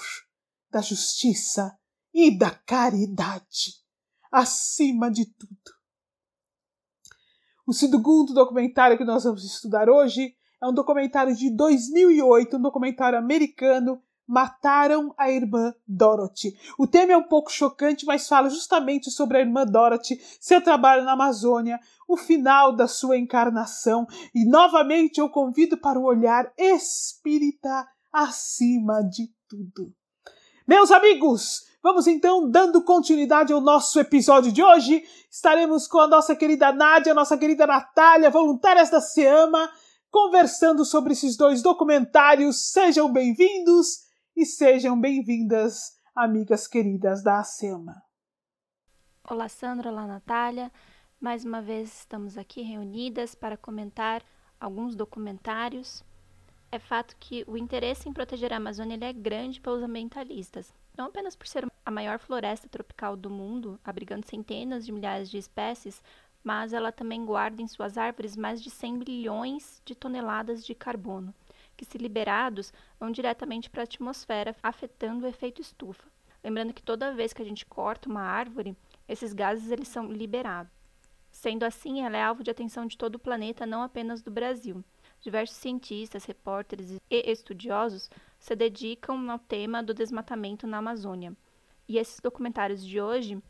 da 0.70 0.80
justiça 0.80 1.78
e 2.12 2.36
da 2.36 2.50
caridade, 2.50 3.74
acima 4.30 5.10
de 5.10 5.24
tudo. 5.24 5.78
O 7.66 7.72
segundo 7.72 8.32
documentário 8.32 8.96
que 8.96 9.04
nós 9.04 9.24
vamos 9.24 9.44
estudar 9.44 9.88
hoje 9.88 10.34
é 10.60 10.66
um 10.66 10.72
documentário 10.72 11.34
de 11.36 11.54
2008, 11.54 12.56
um 12.56 12.62
documentário 12.62 13.18
americano, 13.18 14.02
Mataram 14.28 15.14
a 15.16 15.30
Irmã 15.30 15.74
Dorothy. 15.86 16.54
O 16.78 16.86
tema 16.86 17.14
é 17.14 17.16
um 17.16 17.22
pouco 17.22 17.50
chocante, 17.50 18.04
mas 18.04 18.28
fala 18.28 18.50
justamente 18.50 19.10
sobre 19.10 19.38
a 19.38 19.40
irmã 19.40 19.64
Dorothy, 19.64 20.20
seu 20.38 20.60
trabalho 20.60 21.02
na 21.02 21.12
Amazônia, 21.12 21.80
o 22.06 22.14
final 22.14 22.76
da 22.76 22.86
sua 22.86 23.16
encarnação 23.16 24.06
e 24.34 24.44
novamente 24.44 25.18
eu 25.18 25.30
convido 25.30 25.78
para 25.78 25.98
o 25.98 26.04
olhar 26.04 26.52
espírita 26.58 27.88
acima 28.12 29.02
de 29.02 29.32
tudo. 29.48 29.94
Meus 30.66 30.90
amigos, 30.90 31.66
Vamos 31.80 32.08
então 32.08 32.50
dando 32.50 32.82
continuidade 32.82 33.52
ao 33.52 33.60
nosso 33.60 34.00
episódio 34.00 34.50
de 34.50 34.60
hoje. 34.60 35.04
Estaremos 35.30 35.86
com 35.86 36.00
a 36.00 36.08
nossa 36.08 36.34
querida 36.34 36.72
Nádia, 36.72 37.14
nossa 37.14 37.38
querida 37.38 37.68
Natália, 37.68 38.30
voluntárias 38.30 38.90
da 38.90 39.00
SEAMA, 39.00 39.70
conversando 40.10 40.84
sobre 40.84 41.12
esses 41.12 41.36
dois 41.36 41.62
documentários. 41.62 42.72
Sejam 42.72 43.10
bem-vindos 43.10 44.07
e 44.38 44.46
sejam 44.46 44.98
bem-vindas, 45.00 45.98
amigas 46.14 46.68
queridas 46.68 47.24
da 47.24 47.42
SEAMA. 47.42 48.00
Olá, 49.28 49.48
Sandra, 49.48 49.90
olá, 49.90 50.06
Natália. 50.06 50.70
Mais 51.20 51.44
uma 51.44 51.60
vez 51.60 51.92
estamos 52.00 52.38
aqui 52.38 52.62
reunidas 52.62 53.34
para 53.34 53.56
comentar 53.56 54.22
alguns 54.60 54.94
documentários. 54.94 56.04
É 56.70 56.78
fato 56.78 57.16
que 57.18 57.42
o 57.48 57.56
interesse 57.56 58.08
em 58.08 58.12
proteger 58.12 58.52
a 58.52 58.58
Amazônia 58.58 58.96
é 59.00 59.12
grande 59.12 59.60
pelos 59.60 59.82
ambientalistas 59.82 60.72
não 60.98 61.06
apenas 61.06 61.36
por 61.36 61.46
ser 61.46 61.64
a 61.86 61.90
maior 61.90 62.18
floresta 62.18 62.68
tropical 62.68 63.16
do 63.16 63.30
mundo, 63.30 63.78
abrigando 63.84 64.26
centenas 64.26 64.84
de 64.84 64.90
milhares 64.90 65.30
de 65.30 65.38
espécies, 65.38 66.02
mas 66.42 66.72
ela 66.72 66.90
também 66.90 67.24
guarda 67.24 67.62
em 67.62 67.68
suas 67.68 67.96
árvores 67.96 68.36
mais 68.36 68.60
de 68.60 68.68
100 68.68 68.98
bilhões 68.98 69.80
de 69.84 69.94
toneladas 69.94 70.66
de 70.66 70.74
carbono, 70.74 71.32
que, 71.78 71.84
se 71.84 71.96
liberados, 71.96 72.72
vão 72.98 73.12
diretamente 73.12 73.70
para 73.70 73.82
a 73.82 73.84
atmosfera, 73.84 74.56
afetando 74.60 75.24
o 75.24 75.28
efeito 75.28 75.62
estufa. 75.62 76.08
Lembrando 76.42 76.74
que 76.74 76.82
toda 76.82 77.14
vez 77.14 77.32
que 77.32 77.40
a 77.40 77.44
gente 77.44 77.64
corta 77.64 78.08
uma 78.08 78.20
árvore, 78.20 78.76
esses 79.08 79.32
gases 79.32 79.70
eles 79.70 79.86
são 79.86 80.10
liberados. 80.10 80.72
Sendo 81.30 81.62
assim, 81.62 82.02
ela 82.02 82.16
é 82.16 82.22
alvo 82.22 82.42
de 82.42 82.50
atenção 82.50 82.84
de 82.84 82.98
todo 82.98 83.14
o 83.14 83.18
planeta, 83.18 83.64
não 83.64 83.82
apenas 83.82 84.20
do 84.20 84.30
Brasil. 84.30 84.84
Diversos 85.20 85.56
cientistas, 85.56 86.24
repórteres 86.24 86.98
e 87.08 87.30
estudiosos 87.30 88.10
se 88.40 88.56
dedicam 88.56 89.30
ao 89.30 89.38
tema 89.38 89.82
do 89.82 89.94
desmatamento 89.94 90.66
na 90.66 90.78
Amazônia. 90.78 91.36
E 91.88 91.96
esses 91.96 92.18
documentários 92.18 92.84
de 92.84 93.00
hoje 93.00 93.40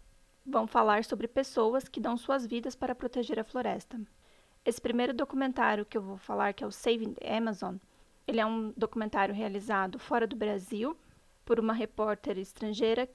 vão 0.44 0.66
falar 0.66 1.04
sobre 1.04 1.26
pessoas 1.26 1.88
que 1.88 2.00
dão 2.00 2.16
suas 2.16 2.47
vidas 2.47 2.76
para 2.76 2.94
proteger 2.94 3.38
a 3.38 3.44
floresta. 3.44 3.99
Esse 4.64 4.80
primeiro 4.80 5.14
documentário 5.14 5.87
que 5.87 5.97
eu 5.97 6.02
vou 6.02 6.18
falar, 6.18 6.52
que 6.52 6.62
é 6.62 6.66
o 6.66 6.73
Saving 6.73 7.14
the 7.14 7.37
Amazon, 7.37 7.76
ele 8.28 8.40
é 8.40 8.47
um 8.47 8.73
documentário 8.76 9.35
realizado 9.35 9.99
fora 9.99 10.26
do 10.26 10.37
Brasil 10.37 10.97
por 11.44 11.58
uma 11.58 11.73
repórter 11.73 12.38
estrangeira 12.38 13.08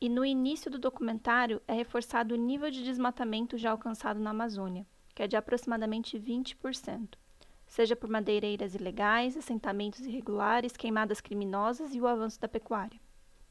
e 0.00 0.08
no 0.08 0.24
início 0.24 0.70
do 0.70 0.78
documentário 0.78 1.60
é 1.68 1.74
reforçado 1.74 2.34
o 2.34 2.38
nível 2.38 2.70
de 2.70 2.82
desmatamento 2.82 3.58
já 3.58 3.72
alcançado 3.72 4.18
na 4.18 4.30
Amazônia, 4.30 4.86
que 5.14 5.22
é 5.22 5.26
de 5.26 5.36
aproximadamente 5.36 6.18
20% 6.18 7.18
seja 7.70 7.94
por 7.94 8.10
madeireiras 8.10 8.74
ilegais, 8.74 9.36
assentamentos 9.36 10.00
irregulares, 10.00 10.76
queimadas 10.76 11.20
criminosas 11.20 11.94
e 11.94 12.00
o 12.00 12.06
avanço 12.08 12.40
da 12.40 12.48
pecuária. 12.48 13.00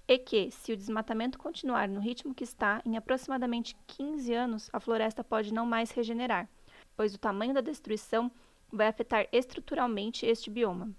E 0.05 0.17
que, 0.17 0.51
se 0.51 0.73
o 0.73 0.77
desmatamento 0.77 1.39
continuar 1.39 1.87
no 1.87 2.01
ritmo 2.01 2.35
que 2.35 2.43
está, 2.43 2.81
em 2.85 2.97
aproximadamente 2.97 3.77
15 3.87 4.33
anos, 4.33 4.69
a 4.73 4.79
floresta 4.79 5.23
pode 5.23 5.53
não 5.53 5.65
mais 5.65 5.91
regenerar, 5.91 6.49
pois 6.97 7.15
o 7.15 7.17
tamanho 7.17 7.53
da 7.53 7.61
destruição 7.61 8.29
vai 8.69 8.87
afetar 8.87 9.25
estruturalmente 9.31 10.25
este 10.25 10.49
bioma. 10.49 10.91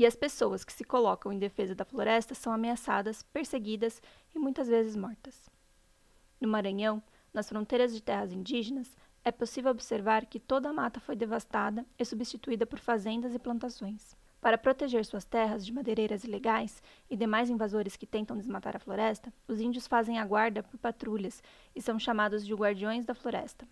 E 0.00 0.06
as 0.06 0.16
pessoas 0.16 0.64
que 0.64 0.72
se 0.72 0.82
colocam 0.82 1.30
em 1.30 1.38
defesa 1.38 1.74
da 1.74 1.84
floresta 1.84 2.34
são 2.34 2.54
ameaçadas, 2.54 3.22
perseguidas 3.22 4.00
e 4.34 4.38
muitas 4.38 4.66
vezes 4.66 4.96
mortas. 4.96 5.50
No 6.40 6.48
Maranhão, 6.48 7.02
nas 7.34 7.50
fronteiras 7.50 7.92
de 7.92 8.00
terras 8.00 8.32
indígenas, 8.32 8.96
é 9.22 9.30
possível 9.30 9.70
observar 9.70 10.24
que 10.24 10.40
toda 10.40 10.70
a 10.70 10.72
mata 10.72 11.00
foi 11.00 11.14
devastada 11.14 11.84
e 11.98 12.04
substituída 12.06 12.64
por 12.64 12.78
fazendas 12.78 13.34
e 13.34 13.38
plantações. 13.38 14.16
Para 14.40 14.56
proteger 14.56 15.04
suas 15.04 15.26
terras 15.26 15.66
de 15.66 15.70
madeireiras 15.70 16.24
ilegais 16.24 16.82
e 17.10 17.14
demais 17.14 17.50
invasores 17.50 17.94
que 17.94 18.06
tentam 18.06 18.38
desmatar 18.38 18.74
a 18.74 18.80
floresta, 18.80 19.30
os 19.46 19.60
índios 19.60 19.86
fazem 19.86 20.18
a 20.18 20.24
guarda 20.24 20.62
por 20.62 20.78
patrulhas 20.78 21.42
e 21.76 21.82
são 21.82 21.98
chamados 21.98 22.46
de 22.46 22.54
guardiões 22.54 23.04
da 23.04 23.14
floresta. 23.14 23.68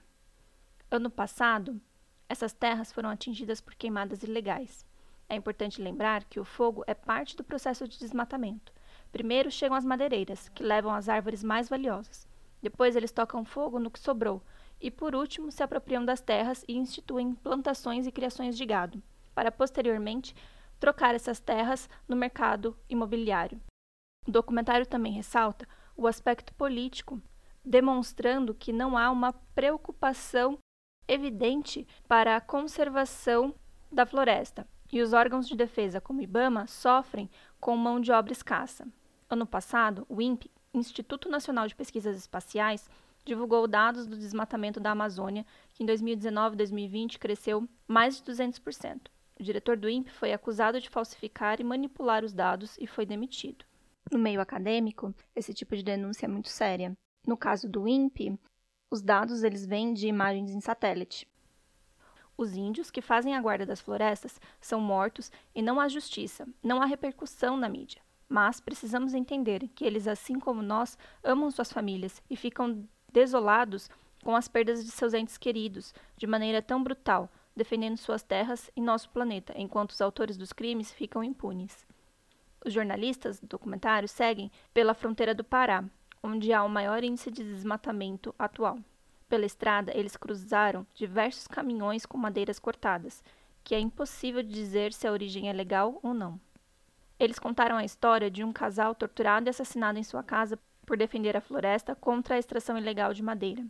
Ano 0.91 1.09
passado, 1.09 1.81
essas 2.29 2.53
terras 2.53 2.93
foram 2.93 3.09
atingidas 3.09 3.63
por 3.63 3.75
queimadas 3.75 4.23
ilegais. 4.23 4.87
É 5.31 5.37
importante 5.37 5.83
lembrar 5.83 6.25
que 6.25 6.41
o 6.41 6.45
fogo 6.45 6.83
é 6.87 6.95
parte 6.95 7.37
do 7.37 7.45
processo 7.45 7.87
de 7.87 7.99
desmatamento. 7.99 8.73
Primeiro 9.13 9.51
chegam 9.51 9.77
as 9.77 9.85
madeireiras, 9.85 10.49
que 10.49 10.63
levam 10.63 10.93
as 10.93 11.09
árvores 11.09 11.45
mais 11.45 11.69
valiosas. 11.69 12.27
Depois 12.63 12.97
eles 12.97 13.13
tocam 13.13 13.45
fogo 13.45 13.79
no 13.79 13.91
que 13.91 14.01
sobrou, 14.01 14.43
e 14.81 14.91
por 14.91 15.15
último 15.15 15.53
se 15.53 15.63
apropriam 15.63 16.05
das 16.05 16.21
terras 16.21 16.65
e 16.67 16.77
instituem 16.77 17.35
plantações 17.35 18.07
e 18.07 18.13
criações 18.13 18.57
de 18.57 18.65
gado, 18.65 19.03
para 19.35 19.53
posteriormente 19.53 20.35
trocar 20.81 21.15
essas 21.15 21.41
terras 21.41 21.91
no 22.09 22.17
mercado 22.17 22.77
imobiliário. 22.89 23.61
O 24.27 24.31
documentário 24.31 24.87
também 24.87 25.13
ressalta 25.13 25.69
o 25.97 26.07
aspecto 26.07 26.55
político, 26.55 27.21
demonstrando 27.65 28.55
que 28.55 28.73
não 28.73 28.97
há 28.97 29.11
uma 29.11 29.33
preocupação 29.55 30.59
evidente 31.07 31.87
para 32.07 32.37
a 32.37 32.41
conservação 32.41 33.55
da 33.91 34.07
floresta, 34.07 34.67
e 34.90 35.02
os 35.02 35.12
órgãos 35.12 35.47
de 35.47 35.57
defesa, 35.57 36.00
como 36.00 36.21
o 36.21 36.23
IBAMA, 36.23 36.66
sofrem 36.66 37.30
com 37.61 37.76
mão 37.76 38.00
de 38.00 38.12
obra 38.12 38.33
escassa. 38.33 38.87
Ano 39.28 39.47
passado, 39.47 40.07
o 40.09 40.23
INPE, 40.23 40.50
Instituto 40.73 41.28
Nacional 41.28 41.66
de 41.66 41.75
Pesquisas 41.75 42.16
Espaciais, 42.16 42.88
divulgou 43.25 43.68
dados 43.68 44.07
do 44.07 44.16
desmatamento 44.16 44.80
da 44.80 44.92
Amazônia, 44.92 45.45
que 45.75 45.83
em 45.83 45.87
2019 45.87 46.54
e 46.54 46.59
2020 46.59 47.18
cresceu 47.18 47.68
mais 47.87 48.16
de 48.16 48.33
200%. 48.33 49.09
O 49.38 49.42
diretor 49.42 49.76
do 49.76 49.88
INPE 49.88 50.11
foi 50.11 50.33
acusado 50.33 50.80
de 50.80 50.88
falsificar 50.88 51.61
e 51.61 51.64
manipular 51.64 52.25
os 52.25 52.33
dados 52.33 52.76
e 52.80 52.87
foi 52.87 53.04
demitido. 53.07 53.64
No 54.11 54.18
meio 54.18 54.40
acadêmico, 54.40 55.14
esse 55.37 55.52
tipo 55.52 55.76
de 55.76 55.83
denúncia 55.83 56.26
é 56.26 56.28
muito 56.28 56.49
séria. 56.49 56.92
No 57.26 57.37
caso 57.37 57.68
do 57.68 57.87
INPE, 57.87 58.38
os 58.90 59.02
dados 59.02 59.42
eles 59.42 59.66
vêm 59.66 59.92
de 59.92 60.09
imagens 60.09 60.50
em 60.50 60.61
satélite. 60.61 61.28
Os 62.38 62.57
índios 62.57 62.88
que 62.88 63.02
fazem 63.02 63.35
a 63.35 63.40
guarda 63.40 63.66
das 63.66 63.80
florestas 63.80 64.40
são 64.61 64.80
mortos 64.80 65.33
e 65.52 65.61
não 65.61 65.80
há 65.80 65.88
justiça, 65.88 66.47
não 66.62 66.80
há 66.80 66.87
repercussão 66.87 67.57
na 67.57 67.68
mídia. 67.68 68.00
Mas 68.28 68.61
precisamos 68.61 69.12
entender 69.12 69.68
que 69.75 69.85
eles, 69.85 70.07
assim 70.07 70.38
como 70.38 70.62
nós, 70.62 70.97
amam 71.25 71.50
suas 71.50 71.73
famílias 71.73 72.23
e 72.30 72.37
ficam 72.37 72.88
desolados 73.12 73.90
com 74.23 74.37
as 74.37 74.47
perdas 74.47 74.85
de 74.85 74.92
seus 74.92 75.14
entes 75.14 75.37
queridos, 75.37 75.92
de 76.16 76.28
maneira 76.28 76.62
tão 76.62 76.80
brutal, 76.80 77.28
defendendo 77.57 77.97
suas 77.97 78.23
terras 78.23 78.71
e 78.76 78.80
nosso 78.80 79.11
planeta, 79.11 79.52
enquanto 79.57 79.90
os 79.90 80.00
autores 80.00 80.37
dos 80.37 80.52
crimes 80.52 80.92
ficam 80.92 81.25
impunes. 81.25 81.85
Os 82.64 82.73
jornalistas 82.73 83.40
do 83.40 83.49
documentário 83.49 84.09
seguem 84.09 84.49
pela 84.73 84.95
fronteira 84.95 85.35
do 85.35 85.42
Pará, 85.42 85.85
onde 86.23 86.52
há 86.52 86.62
o 86.62 86.68
maior 86.68 87.02
índice 87.02 87.33
de 87.33 87.42
desmatamento 87.42 88.33
atual. 88.38 88.78
Pela 89.29 89.45
estrada, 89.45 89.93
eles 89.95 90.17
cruzaram 90.17 90.87
diversos 90.95 91.47
caminhões 91.47 92.07
com 92.07 92.17
madeiras 92.17 92.59
cortadas, 92.59 93.23
que 93.63 93.75
é 93.75 93.79
impossível 93.79 94.43
dizer 94.43 94.93
se 94.93 95.07
a 95.07 95.13
origem 95.13 95.51
é 95.51 95.53
legal 95.53 96.01
ou 96.03 96.15
não. 96.15 96.41
Eles 97.21 97.39
contaram 97.39 97.77
a 97.77 97.85
história 97.85 98.31
de 98.31 98.43
um 98.43 98.53
casal 98.53 98.95
torturado 98.95 99.49
e 99.49 99.51
assassinado 99.51 99.99
em 99.99 100.03
sua 100.03 100.23
casa 100.23 100.59
por 100.87 100.97
defender 100.97 101.37
a 101.37 101.41
floresta 101.43 101.95
contra 101.95 102.37
a 102.37 102.38
extração 102.38 102.79
ilegal 102.79 103.12
de 103.12 103.23
madeira. 103.23 103.62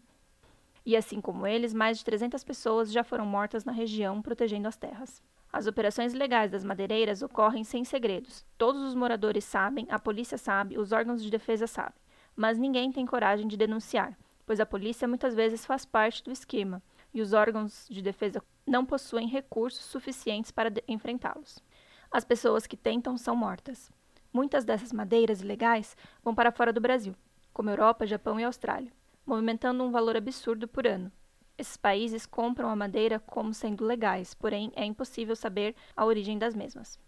E 0.86 0.96
assim 0.96 1.20
como 1.20 1.46
eles, 1.46 1.74
mais 1.74 1.98
de 1.98 2.04
300 2.04 2.44
pessoas 2.44 2.92
já 2.92 3.02
foram 3.02 3.26
mortas 3.26 3.64
na 3.64 3.72
região 3.72 4.22
protegendo 4.22 4.68
as 4.68 4.76
terras. 4.76 5.20
As 5.52 5.66
operações 5.66 6.14
ilegais 6.14 6.52
das 6.52 6.62
madeireiras 6.62 7.20
ocorrem 7.20 7.64
sem 7.64 7.84
segredos. 7.84 8.44
Todos 8.56 8.82
os 8.82 8.94
moradores 8.94 9.44
sabem, 9.44 9.88
a 9.90 9.98
polícia 9.98 10.38
sabe, 10.38 10.78
os 10.78 10.92
órgãos 10.92 11.22
de 11.22 11.30
defesa 11.30 11.66
sabem. 11.66 12.00
Mas 12.36 12.58
ninguém 12.58 12.92
tem 12.92 13.04
coragem 13.04 13.48
de 13.48 13.56
denunciar, 13.56 14.16
pois 14.48 14.60
a 14.60 14.64
polícia 14.64 15.06
muitas 15.06 15.34
vezes 15.34 15.66
faz 15.66 15.84
parte 15.84 16.24
do 16.24 16.32
esquema 16.32 16.82
e 17.12 17.20
os 17.20 17.34
órgãos 17.34 17.86
de 17.90 18.00
defesa 18.00 18.42
não 18.66 18.82
possuem 18.82 19.28
recursos 19.28 19.84
suficientes 19.84 20.50
para 20.50 20.72
enfrentá-los. 20.88 21.58
As 22.10 22.24
pessoas 22.24 22.66
que 22.66 22.74
tentam 22.74 23.18
são 23.18 23.36
mortas. 23.36 23.92
Muitas 24.32 24.64
dessas 24.64 24.90
madeiras 24.90 25.42
ilegais 25.42 25.94
vão 26.24 26.34
para 26.34 26.50
fora 26.50 26.72
do 26.72 26.80
Brasil, 26.80 27.14
como 27.52 27.68
Europa, 27.68 28.06
Japão 28.06 28.40
e 28.40 28.44
Austrália, 28.44 28.90
movimentando 29.26 29.84
um 29.84 29.90
valor 29.90 30.16
absurdo 30.16 30.66
por 30.66 30.86
ano. 30.86 31.12
Esses 31.58 31.76
países 31.76 32.24
compram 32.24 32.70
a 32.70 32.76
madeira 32.76 33.20
como 33.20 33.52
sendo 33.52 33.84
legais, 33.84 34.32
porém 34.32 34.72
é 34.74 34.82
impossível 34.82 35.36
saber 35.36 35.76
a 35.94 36.06
origem 36.06 36.38
das 36.38 36.54
mesmas. 36.54 36.98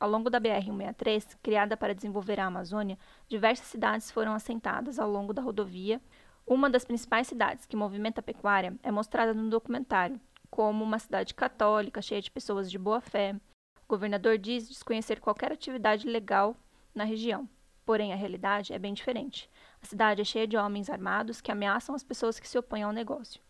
Ao 0.00 0.10
longo 0.10 0.28
da 0.28 0.40
BR-163, 0.40 1.36
criada 1.40 1.76
para 1.76 1.94
desenvolver 1.94 2.40
a 2.40 2.46
Amazônia, 2.46 2.98
diversas 3.28 3.66
cidades 3.66 4.10
foram 4.10 4.32
assentadas 4.32 4.98
ao 4.98 5.08
longo 5.08 5.32
da 5.32 5.40
rodovia. 5.40 6.00
Uma 6.46 6.68
das 6.68 6.84
principais 6.84 7.26
cidades 7.26 7.66
que 7.66 7.76
movimenta 7.76 8.20
a 8.20 8.24
pecuária 8.24 8.74
é 8.82 8.90
mostrada 8.90 9.32
no 9.32 9.48
documentário 9.48 10.20
como 10.50 10.82
uma 10.82 10.98
cidade 10.98 11.32
católica, 11.32 12.02
cheia 12.02 12.20
de 12.20 12.30
pessoas 12.30 12.70
de 12.70 12.78
boa 12.78 13.00
fé, 13.00 13.36
o 13.84 13.88
governador 13.88 14.36
diz 14.36 14.68
desconhecer 14.68 15.20
qualquer 15.20 15.52
atividade 15.52 16.06
legal 16.08 16.56
na 16.94 17.04
região. 17.04 17.48
Porém, 17.86 18.12
a 18.12 18.16
realidade 18.16 18.72
é 18.72 18.78
bem 18.78 18.92
diferente. 18.92 19.48
A 19.82 19.86
cidade 19.86 20.20
é 20.20 20.24
cheia 20.24 20.46
de 20.46 20.56
homens 20.56 20.90
armados 20.90 21.40
que 21.40 21.50
ameaçam 21.50 21.94
as 21.94 22.02
pessoas 22.02 22.38
que 22.38 22.48
se 22.48 22.58
opõem 22.58 22.82
ao 22.82 22.92
negócio. 22.92 23.40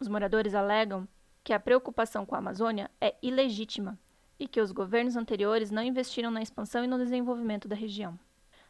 Os 0.00 0.08
moradores 0.08 0.54
alegam 0.54 1.06
que 1.42 1.52
a 1.52 1.60
preocupação 1.60 2.24
com 2.24 2.34
a 2.34 2.38
Amazônia 2.38 2.90
é 3.00 3.14
ilegítima 3.22 3.98
e 4.38 4.48
que 4.48 4.60
os 4.60 4.72
governos 4.72 5.16
anteriores 5.16 5.70
não 5.70 5.82
investiram 5.82 6.30
na 6.30 6.42
expansão 6.42 6.84
e 6.84 6.88
no 6.88 6.98
desenvolvimento 6.98 7.68
da 7.68 7.76
região. 7.76 8.18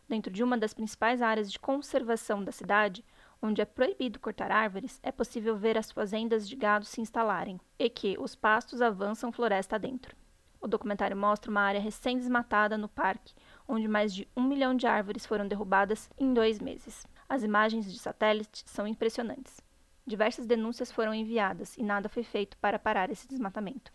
Dentro 0.08 0.32
de 0.32 0.42
uma 0.42 0.58
das 0.58 0.74
principais 0.74 1.22
áreas 1.22 1.50
de 1.50 1.58
conservação 1.58 2.44
da 2.44 2.52
cidade, 2.52 3.04
onde 3.44 3.60
é 3.60 3.64
proibido 3.66 4.18
cortar 4.18 4.50
árvores, 4.50 4.98
é 5.02 5.12
possível 5.12 5.54
ver 5.54 5.76
as 5.76 5.92
fazendas 5.92 6.48
de 6.48 6.56
gado 6.56 6.86
se 6.86 7.02
instalarem 7.02 7.60
e 7.78 7.90
que 7.90 8.16
os 8.18 8.34
pastos 8.34 8.80
avançam 8.80 9.30
floresta 9.30 9.76
adentro. 9.76 10.16
O 10.62 10.66
documentário 10.66 11.14
mostra 11.14 11.50
uma 11.50 11.60
área 11.60 11.80
recém-desmatada 11.80 12.78
no 12.78 12.88
parque, 12.88 13.34
onde 13.68 13.86
mais 13.86 14.14
de 14.14 14.26
um 14.34 14.42
milhão 14.42 14.74
de 14.74 14.86
árvores 14.86 15.26
foram 15.26 15.46
derrubadas 15.46 16.08
em 16.16 16.32
dois 16.32 16.58
meses. 16.58 17.06
As 17.28 17.42
imagens 17.42 17.92
de 17.92 17.98
satélite 17.98 18.64
são 18.66 18.86
impressionantes. 18.86 19.60
Diversas 20.06 20.46
denúncias 20.46 20.90
foram 20.90 21.12
enviadas 21.12 21.76
e 21.76 21.82
nada 21.82 22.08
foi 22.08 22.22
feito 22.22 22.56
para 22.56 22.78
parar 22.78 23.10
esse 23.10 23.28
desmatamento. 23.28 23.92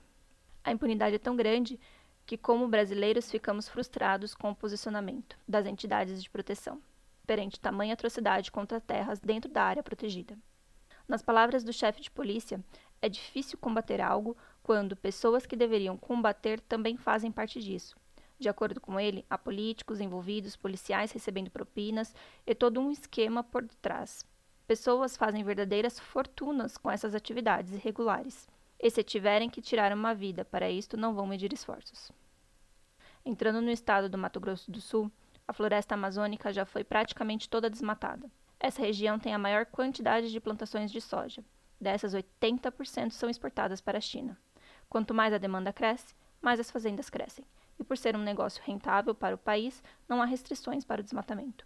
A 0.64 0.72
impunidade 0.72 1.16
é 1.16 1.20
tão 1.20 1.36
grande 1.36 1.80
que, 2.24 2.38
como 2.38 2.68
brasileiros, 2.68 3.32
ficamos 3.32 3.68
frustrados 3.68 4.36
com 4.36 4.52
o 4.52 4.56
posicionamento 4.56 5.36
das 5.48 5.66
entidades 5.66 6.22
de 6.22 6.30
proteção 6.30 6.80
perante 7.30 7.60
tamanha 7.60 7.94
atrocidade 7.94 8.52
contra 8.52 8.82
terras 8.82 9.20
dentro 9.20 9.52
da 9.52 9.62
área 9.62 9.84
protegida. 9.84 10.36
Nas 11.08 11.22
palavras 11.22 11.64
do 11.64 11.72
chefe 11.72 12.02
de 12.02 12.10
polícia, 12.10 12.60
é 13.00 13.08
difícil 13.08 13.56
combater 13.60 14.02
algo 14.02 14.36
quando 14.64 14.96
pessoas 14.96 15.46
que 15.46 15.56
deveriam 15.56 15.96
combater 15.96 16.60
também 16.60 16.98
fazem 16.98 17.32
parte 17.32 17.62
disso. 17.62 17.96
De 18.40 18.50
acordo 18.50 18.82
com 18.82 19.00
ele, 19.00 19.24
há 19.30 19.38
políticos 19.38 20.02
envolvidos, 20.02 20.56
policiais 20.56 21.12
recebendo 21.12 21.52
propinas 21.52 22.16
e 22.48 22.56
todo 22.56 22.82
um 22.82 22.90
esquema 22.90 23.44
por 23.44 23.62
detrás. 23.62 24.26
Pessoas 24.66 25.16
fazem 25.16 25.44
verdadeiras 25.44 26.00
fortunas 26.00 26.80
com 26.80 26.90
essas 26.90 27.14
atividades 27.14 27.74
irregulares. 27.74 28.50
E 28.80 28.90
se 28.90 29.04
tiverem 29.04 29.52
que 29.52 29.62
tirar 29.62 29.94
uma 29.94 30.16
vida 30.16 30.44
para 30.44 30.68
isto, 30.68 30.98
não 30.98 31.14
vão 31.14 31.28
medir 31.28 31.54
esforços. 31.54 32.12
Entrando 33.24 33.62
no 33.62 33.70
estado 33.70 34.10
do 34.10 34.18
Mato 34.18 34.40
Grosso 34.40 34.72
do 34.72 34.82
Sul, 34.82 35.12
a 35.50 35.54
floresta 35.54 35.96
amazônica 35.96 36.54
já 36.54 36.64
foi 36.64 36.84
praticamente 36.84 37.50
toda 37.50 37.72
desmatada. 37.72 38.30
Essa 38.60 38.84
região 38.84 39.18
tem 39.18 39.34
a 39.34 39.40
maior 39.40 39.66
quantidade 39.66 40.32
de 40.32 40.40
plantações 40.40 40.92
de 40.92 41.02
soja. 41.02 41.44
Dessas, 41.82 42.14
80% 42.14 43.10
são 43.10 43.28
exportadas 43.28 43.82
para 43.82 43.98
a 43.98 44.02
China. 44.02 44.38
Quanto 44.88 45.12
mais 45.12 45.34
a 45.34 45.40
demanda 45.40 45.74
cresce, 45.74 46.14
mais 46.40 46.60
as 46.60 46.70
fazendas 46.70 47.10
crescem. 47.10 47.44
E 47.80 47.84
por 47.84 47.98
ser 47.98 48.16
um 48.16 48.22
negócio 48.22 48.62
rentável 48.64 49.16
para 49.16 49.34
o 49.34 49.40
país, 49.40 49.82
não 50.08 50.22
há 50.22 50.26
restrições 50.26 50.86
para 50.86 51.02
o 51.02 51.04
desmatamento. 51.04 51.66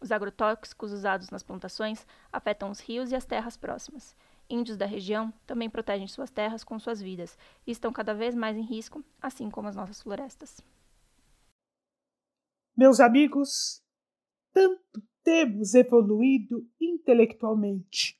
Os 0.00 0.10
agrotóxicos 0.10 0.92
usados 0.92 1.30
nas 1.30 1.44
plantações 1.44 2.04
afetam 2.32 2.68
os 2.68 2.80
rios 2.80 3.12
e 3.12 3.14
as 3.14 3.24
terras 3.24 3.56
próximas. 3.56 4.16
Índios 4.48 4.76
da 4.76 4.86
região 4.86 5.32
também 5.46 5.70
protegem 5.70 6.08
suas 6.08 6.32
terras 6.32 6.64
com 6.64 6.80
suas 6.80 7.00
vidas 7.00 7.38
e 7.64 7.70
estão 7.70 7.92
cada 7.92 8.12
vez 8.12 8.34
mais 8.34 8.56
em 8.56 8.62
risco, 8.62 9.04
assim 9.22 9.48
como 9.48 9.68
as 9.68 9.76
nossas 9.76 10.02
florestas. 10.02 10.60
Meus 12.76 13.00
amigos, 13.00 13.82
tanto 14.52 15.02
temos 15.22 15.74
evoluído 15.74 16.66
intelectualmente 16.80 18.18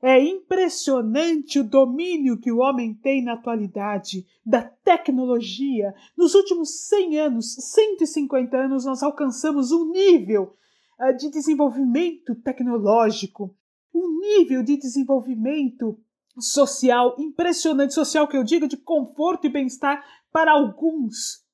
É 0.00 0.22
impressionante 0.22 1.58
o 1.58 1.64
domínio 1.64 2.38
que 2.38 2.52
o 2.52 2.58
homem 2.58 2.94
tem 2.94 3.22
na 3.22 3.32
atualidade 3.32 4.24
da 4.46 4.62
tecnologia. 4.62 5.92
Nos 6.16 6.34
últimos 6.36 6.86
100 6.86 7.18
anos, 7.18 7.54
150 7.72 8.56
anos, 8.56 8.84
nós 8.84 9.02
alcançamos 9.02 9.72
um 9.72 9.90
nível 9.90 10.54
uh, 11.00 11.16
de 11.16 11.28
desenvolvimento 11.30 12.36
tecnológico, 12.36 13.56
um 13.92 14.20
nível 14.20 14.62
de 14.62 14.76
desenvolvimento 14.76 15.98
social 16.38 17.16
impressionante, 17.18 17.92
social 17.92 18.28
que 18.28 18.36
eu 18.36 18.44
digo 18.44 18.68
de 18.68 18.76
conforto 18.76 19.48
e 19.48 19.50
bem-estar 19.50 20.04
para 20.30 20.52
alguns. 20.52 21.44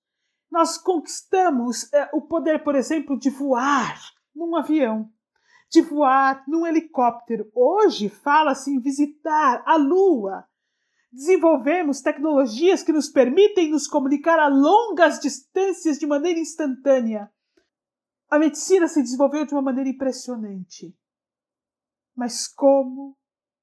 Nós 0.54 0.78
conquistamos 0.78 1.82
uh, 1.82 1.88
o 2.12 2.22
poder, 2.22 2.62
por 2.62 2.76
exemplo, 2.76 3.18
de 3.18 3.28
voar 3.28 4.00
num 4.32 4.54
avião 4.54 5.12
de 5.68 5.82
voar 5.82 6.44
num 6.46 6.64
helicóptero. 6.64 7.50
Hoje 7.52 8.08
fala-se 8.08 8.70
em 8.70 8.78
visitar 8.78 9.64
a 9.66 9.74
Lua. 9.74 10.46
Desenvolvemos 11.10 12.00
tecnologias 12.00 12.84
que 12.84 12.92
nos 12.92 13.08
permitem 13.08 13.72
nos 13.72 13.88
comunicar 13.88 14.38
a 14.38 14.46
longas 14.46 15.18
distâncias 15.18 15.98
de 15.98 16.06
maneira 16.06 16.38
instantânea. 16.38 17.28
A 18.30 18.38
medicina 18.38 18.86
se 18.86 19.02
desenvolveu 19.02 19.44
de 19.44 19.52
uma 19.52 19.62
maneira 19.62 19.90
impressionante. 19.90 20.96
Mas 22.14 22.46
como 22.46 23.18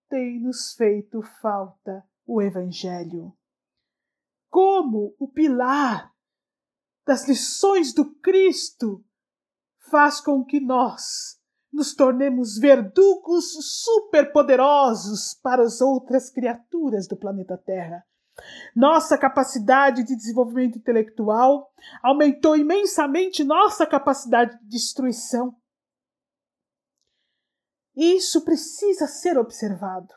tem 0.10 0.38
nos 0.42 0.74
feito 0.74 1.22
falta 1.42 2.06
o 2.26 2.42
Evangelho? 2.42 3.32
Como 4.50 5.16
o 5.18 5.30
pilar 5.30 6.12
das 7.12 7.28
lições 7.28 7.94
do 7.94 8.16
Cristo 8.22 9.04
faz 9.90 10.22
com 10.22 10.46
que 10.46 10.62
nós 10.62 11.38
nos 11.70 11.94
tornemos 11.94 12.58
verdugos 12.58 13.52
superpoderosos 13.84 15.34
para 15.44 15.62
as 15.62 15.82
outras 15.82 16.30
criaturas 16.30 17.10
do 17.10 17.18
planeta 17.18 17.58
Terra. 17.58 18.02
Nossa 18.74 19.18
capacidade 19.18 20.06
de 20.06 20.16
desenvolvimento 20.16 20.78
intelectual 20.78 21.70
aumentou 22.02 22.56
imensamente 22.56 23.44
nossa 23.44 23.86
capacidade 23.86 24.58
de 24.60 24.70
destruição. 24.70 25.54
Isso 27.94 28.42
precisa 28.46 29.06
ser 29.06 29.38
observado. 29.38 30.14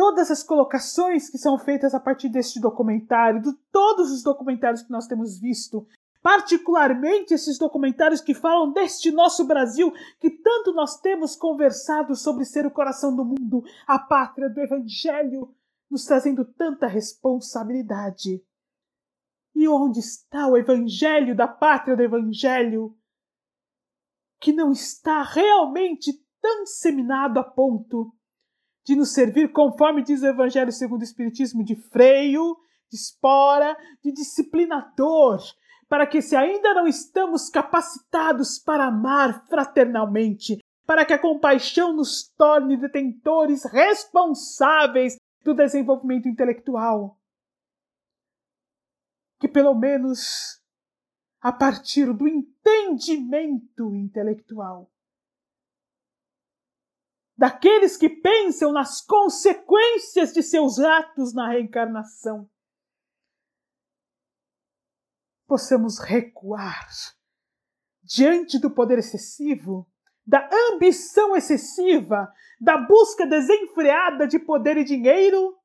Todas 0.00 0.30
as 0.30 0.42
colocações 0.42 1.28
que 1.28 1.36
são 1.36 1.58
feitas 1.58 1.94
a 1.94 2.00
partir 2.00 2.30
deste 2.30 2.58
documentário, 2.58 3.42
de 3.42 3.52
todos 3.70 4.10
os 4.10 4.22
documentários 4.22 4.82
que 4.82 4.90
nós 4.90 5.06
temos 5.06 5.38
visto, 5.38 5.86
particularmente 6.22 7.34
esses 7.34 7.58
documentários 7.58 8.22
que 8.22 8.32
falam 8.32 8.72
deste 8.72 9.12
nosso 9.12 9.46
Brasil, 9.46 9.92
que 10.18 10.30
tanto 10.30 10.72
nós 10.72 10.98
temos 10.98 11.36
conversado 11.36 12.16
sobre 12.16 12.46
ser 12.46 12.64
o 12.64 12.70
coração 12.70 13.14
do 13.14 13.26
mundo, 13.26 13.62
a 13.86 13.98
pátria 13.98 14.48
do 14.48 14.58
Evangelho, 14.58 15.54
nos 15.90 16.06
trazendo 16.06 16.46
tanta 16.46 16.86
responsabilidade. 16.86 18.42
E 19.54 19.68
onde 19.68 19.98
está 20.00 20.46
o 20.46 20.56
Evangelho 20.56 21.36
da 21.36 21.46
pátria 21.46 21.94
do 21.94 22.02
Evangelho? 22.02 22.96
Que 24.40 24.50
não 24.50 24.72
está 24.72 25.22
realmente 25.22 26.10
tão 26.40 26.64
disseminado 26.64 27.38
a 27.38 27.44
ponto 27.44 28.14
de 28.84 28.96
nos 28.96 29.12
servir, 29.12 29.52
conforme 29.52 30.02
diz 30.02 30.22
o 30.22 30.26
Evangelho 30.26 30.72
segundo 30.72 31.00
o 31.00 31.04
Espiritismo, 31.04 31.64
de 31.64 31.76
freio, 31.76 32.56
de 32.90 32.96
espora, 32.96 33.76
de 34.02 34.12
disciplinador, 34.12 35.40
para 35.88 36.06
que, 36.06 36.22
se 36.22 36.36
ainda 36.36 36.74
não 36.74 36.86
estamos 36.86 37.48
capacitados 37.48 38.58
para 38.58 38.86
amar 38.86 39.46
fraternalmente, 39.48 40.58
para 40.86 41.04
que 41.04 41.12
a 41.12 41.18
compaixão 41.18 41.92
nos 41.92 42.28
torne 42.36 42.76
detentores 42.76 43.64
responsáveis 43.64 45.16
do 45.44 45.54
desenvolvimento 45.54 46.28
intelectual, 46.28 47.18
que 49.38 49.48
pelo 49.48 49.74
menos 49.74 50.60
a 51.40 51.52
partir 51.52 52.12
do 52.12 52.28
entendimento 52.28 53.94
intelectual, 53.94 54.90
daqueles 57.40 57.96
que 57.96 58.10
pensam 58.10 58.70
nas 58.70 59.00
consequências 59.00 60.30
de 60.30 60.42
seus 60.42 60.78
atos 60.78 61.32
na 61.32 61.48
reencarnação, 61.48 62.46
possamos 65.46 65.98
recuar 65.98 66.86
diante 68.02 68.58
do 68.58 68.70
poder 68.70 68.98
excessivo, 68.98 69.90
da 70.26 70.50
ambição 70.70 71.34
excessiva, 71.34 72.30
da 72.60 72.76
busca 72.76 73.26
desenfreada 73.26 74.28
de 74.28 74.38
poder 74.38 74.76
e 74.76 74.84
dinheiro, 74.84 75.56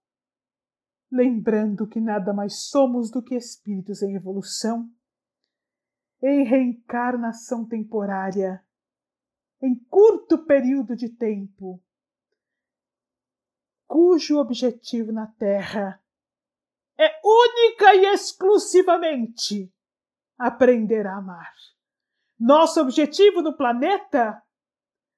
lembrando 1.11 1.89
que 1.89 1.99
nada 1.99 2.33
mais 2.33 2.69
somos 2.69 3.11
do 3.11 3.21
que 3.21 3.35
espíritos 3.35 4.01
em 4.01 4.15
evolução, 4.15 4.89
em 6.23 6.45
reencarnação 6.45 7.67
temporária, 7.67 8.63
em 9.65 9.75
curto 9.89 10.45
período 10.45 10.95
de 10.95 11.09
tempo, 11.09 11.81
cujo 13.87 14.37
objetivo 14.37 15.11
na 15.11 15.27
Terra 15.27 16.01
é 16.97 17.19
única 17.23 17.95
e 17.95 18.05
exclusivamente 18.13 19.71
aprender 20.37 21.05
a 21.07 21.17
amar. 21.17 21.53
Nosso 22.39 22.81
objetivo 22.81 23.41
no 23.41 23.55
planeta 23.55 24.41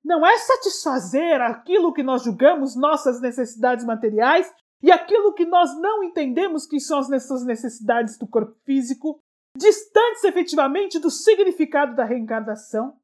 não 0.04 0.26
é 0.26 0.38
satisfazer 0.38 1.42
aquilo 1.42 1.94
que 1.94 2.04
nós 2.04 2.24
julgamos 2.24 2.76
nossas 2.76 3.20
necessidades 3.20 3.86
materiais 3.86 4.52
e 4.82 4.92
aquilo 4.92 5.34
que 5.34 5.46
nós 5.46 5.76
não 5.80 6.04
entendemos 6.04 6.66
que 6.66 6.80
são 6.80 7.00
as 7.00 7.10
nossas 7.10 7.44
necessidades 7.44 8.18
do 8.18 8.28
corpo 8.28 8.56
físico, 8.64 9.22
distantes 9.58 10.24
efetivamente 10.24 11.00
do 11.00 11.10
significado 11.10 11.96
da 11.96 12.06
reencarnação. 12.06 12.96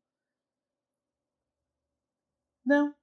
Não. 2.65 2.95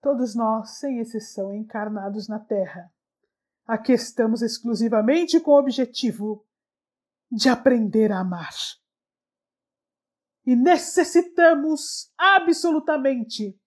Todos 0.00 0.34
nós, 0.34 0.78
sem 0.78 0.98
exceção, 0.98 1.54
encarnados 1.54 2.28
na 2.28 2.40
Terra, 2.40 2.92
aqui 3.64 3.92
estamos 3.92 4.42
exclusivamente 4.42 5.38
com 5.40 5.52
o 5.52 5.58
objetivo 5.58 6.44
de 7.30 7.48
aprender 7.48 8.10
a 8.10 8.20
amar. 8.20 8.52
E 10.44 10.56
necessitamos 10.56 12.12
absolutamente 12.18 13.58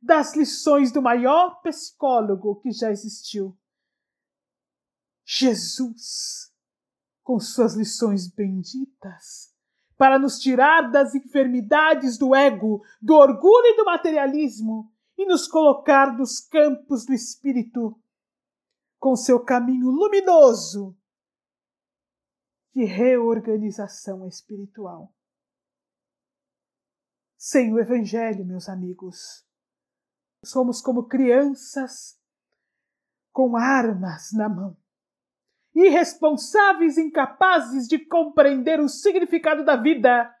das 0.00 0.34
lições 0.34 0.90
do 0.90 1.02
maior 1.02 1.60
psicólogo 1.60 2.60
que 2.60 2.72
já 2.72 2.90
existiu. 2.90 3.56
Jesus, 5.24 6.52
com 7.22 7.38
suas 7.38 7.74
lições 7.74 8.26
benditas, 8.26 9.51
para 10.02 10.18
nos 10.18 10.40
tirar 10.40 10.90
das 10.90 11.14
enfermidades 11.14 12.18
do 12.18 12.34
ego, 12.34 12.84
do 13.00 13.14
orgulho 13.14 13.66
e 13.66 13.76
do 13.76 13.84
materialismo 13.84 14.92
e 15.16 15.24
nos 15.24 15.46
colocar 15.46 16.18
nos 16.18 16.40
campos 16.40 17.06
do 17.06 17.14
espírito, 17.14 17.96
com 18.98 19.14
seu 19.14 19.38
caminho 19.44 19.86
luminoso 19.90 20.98
de 22.74 22.82
reorganização 22.82 24.26
espiritual. 24.26 25.14
Sem 27.36 27.72
o 27.72 27.78
Evangelho, 27.78 28.44
meus 28.44 28.68
amigos, 28.68 29.46
somos 30.44 30.80
como 30.80 31.06
crianças 31.06 32.20
com 33.30 33.56
armas 33.56 34.32
na 34.32 34.48
mão, 34.48 34.76
irresponsáveis, 35.74 36.98
incapazes 36.98 37.88
de 37.88 37.98
compreender 37.98 38.80
o 38.80 38.88
significado 38.88 39.64
da 39.64 39.76
vida, 39.76 40.32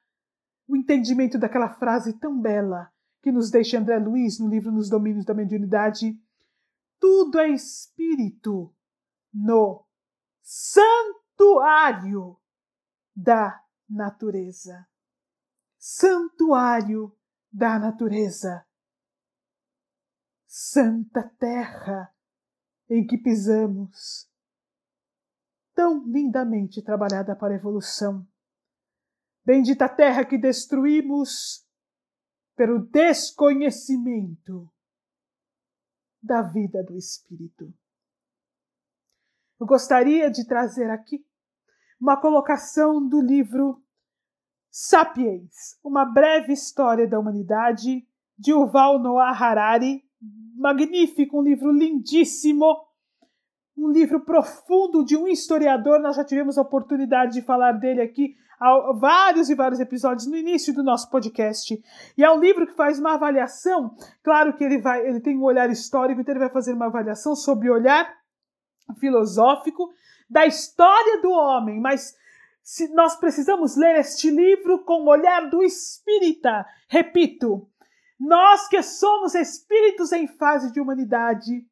o 0.68 0.76
entendimento 0.76 1.38
daquela 1.38 1.74
frase 1.74 2.18
tão 2.18 2.38
bela 2.40 2.92
que 3.22 3.30
nos 3.30 3.50
deixa 3.50 3.78
André 3.78 3.98
Luiz 3.98 4.38
no 4.38 4.48
livro 4.48 4.72
Nos 4.72 4.90
Domínios 4.90 5.24
da 5.24 5.32
Mediunidade. 5.32 6.18
Tudo 6.98 7.38
é 7.38 7.48
espírito 7.48 8.74
no 9.32 9.86
santuário 10.42 12.36
da 13.14 13.62
natureza. 13.88 14.86
Santuário 15.78 17.16
da 17.50 17.78
natureza. 17.78 18.66
Santa 20.46 21.22
terra 21.38 22.14
em 22.88 23.06
que 23.06 23.16
pisamos, 23.16 24.30
tão 25.74 26.04
lindamente 26.06 26.82
trabalhada 26.82 27.34
para 27.36 27.54
a 27.54 27.56
evolução. 27.56 28.26
Bendita 29.44 29.88
terra 29.88 30.24
que 30.24 30.38
destruímos 30.38 31.66
pelo 32.54 32.78
desconhecimento 32.86 34.70
da 36.22 36.42
vida 36.42 36.82
do 36.84 36.96
Espírito. 36.96 37.74
Eu 39.58 39.66
gostaria 39.66 40.30
de 40.30 40.46
trazer 40.46 40.90
aqui 40.90 41.24
uma 42.00 42.20
colocação 42.20 43.06
do 43.06 43.20
livro 43.20 43.82
Sapiens, 44.70 45.78
uma 45.84 46.04
breve 46.04 46.52
história 46.52 47.06
da 47.06 47.18
humanidade, 47.18 48.06
de 48.38 48.50
Yuval 48.50 48.98
Noah 48.98 49.30
Harari. 49.30 50.02
Magnífico, 50.54 51.40
um 51.40 51.42
livro 51.42 51.72
lindíssimo, 51.72 52.76
um 53.76 53.90
livro 53.90 54.20
profundo 54.20 55.04
de 55.04 55.16
um 55.16 55.26
historiador. 55.26 56.00
Nós 56.00 56.16
já 56.16 56.24
tivemos 56.24 56.58
a 56.58 56.62
oportunidade 56.62 57.32
de 57.32 57.42
falar 57.42 57.72
dele 57.72 58.00
aqui 58.00 58.36
há 58.60 58.92
vários 58.92 59.50
e 59.50 59.54
vários 59.54 59.80
episódios 59.80 60.26
no 60.26 60.36
início 60.36 60.72
do 60.72 60.82
nosso 60.82 61.10
podcast. 61.10 61.82
E 62.16 62.24
é 62.24 62.30
um 62.30 62.38
livro 62.38 62.66
que 62.66 62.74
faz 62.74 62.98
uma 62.98 63.14
avaliação. 63.14 63.94
Claro 64.22 64.54
que 64.54 64.62
ele 64.62 64.78
vai, 64.78 65.06
ele 65.06 65.20
tem 65.20 65.36
um 65.36 65.42
olhar 65.42 65.68
histórico, 65.70 66.20
então 66.20 66.32
ele 66.32 66.44
vai 66.44 66.50
fazer 66.50 66.72
uma 66.72 66.86
avaliação 66.86 67.34
sobre 67.34 67.68
o 67.68 67.74
olhar 67.74 68.12
filosófico 68.98 69.90
da 70.28 70.46
história 70.46 71.20
do 71.20 71.30
homem, 71.30 71.80
mas 71.80 72.14
se 72.62 72.88
nós 72.94 73.16
precisamos 73.16 73.76
ler 73.76 73.96
este 73.96 74.30
livro 74.30 74.84
com 74.84 75.02
o 75.02 75.08
olhar 75.08 75.50
do 75.50 75.62
espírita. 75.62 76.64
Repito, 76.88 77.68
nós 78.18 78.68
que 78.68 78.80
somos 78.82 79.34
espíritos 79.34 80.12
em 80.12 80.28
fase 80.28 80.72
de 80.72 80.80
humanidade, 80.80 81.66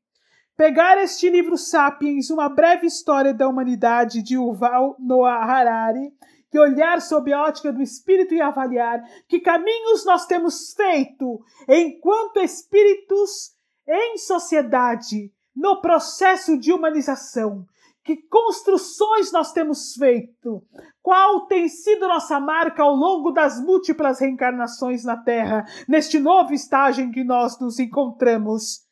pegar 0.60 0.98
este 0.98 1.30
livro 1.30 1.56
Sapiens, 1.56 2.28
uma 2.28 2.46
breve 2.46 2.86
história 2.86 3.32
da 3.32 3.48
humanidade 3.48 4.22
de 4.22 4.34
Yuval 4.34 4.94
Noah 4.98 5.42
Harari, 5.42 6.12
que 6.50 6.58
olhar 6.58 7.00
sob 7.00 7.32
a 7.32 7.44
ótica 7.44 7.72
do 7.72 7.80
espírito 7.80 8.34
e 8.34 8.42
avaliar 8.42 9.02
que 9.26 9.40
caminhos 9.40 10.04
nós 10.04 10.26
temos 10.26 10.74
feito 10.74 11.40
enquanto 11.66 12.40
espíritos 12.40 13.54
em 13.88 14.18
sociedade, 14.18 15.32
no 15.56 15.80
processo 15.80 16.58
de 16.58 16.74
humanização, 16.74 17.64
que 18.04 18.18
construções 18.28 19.32
nós 19.32 19.52
temos 19.54 19.94
feito? 19.94 20.62
Qual 21.02 21.46
tem 21.46 21.70
sido 21.70 22.06
nossa 22.06 22.38
marca 22.38 22.82
ao 22.82 22.94
longo 22.94 23.30
das 23.30 23.58
múltiplas 23.58 24.20
reencarnações 24.20 25.04
na 25.04 25.16
Terra, 25.16 25.64
neste 25.88 26.18
novo 26.18 26.52
estágio 26.52 27.02
em 27.02 27.10
que 27.10 27.24
nós 27.24 27.58
nos 27.58 27.78
encontramos? 27.78 28.89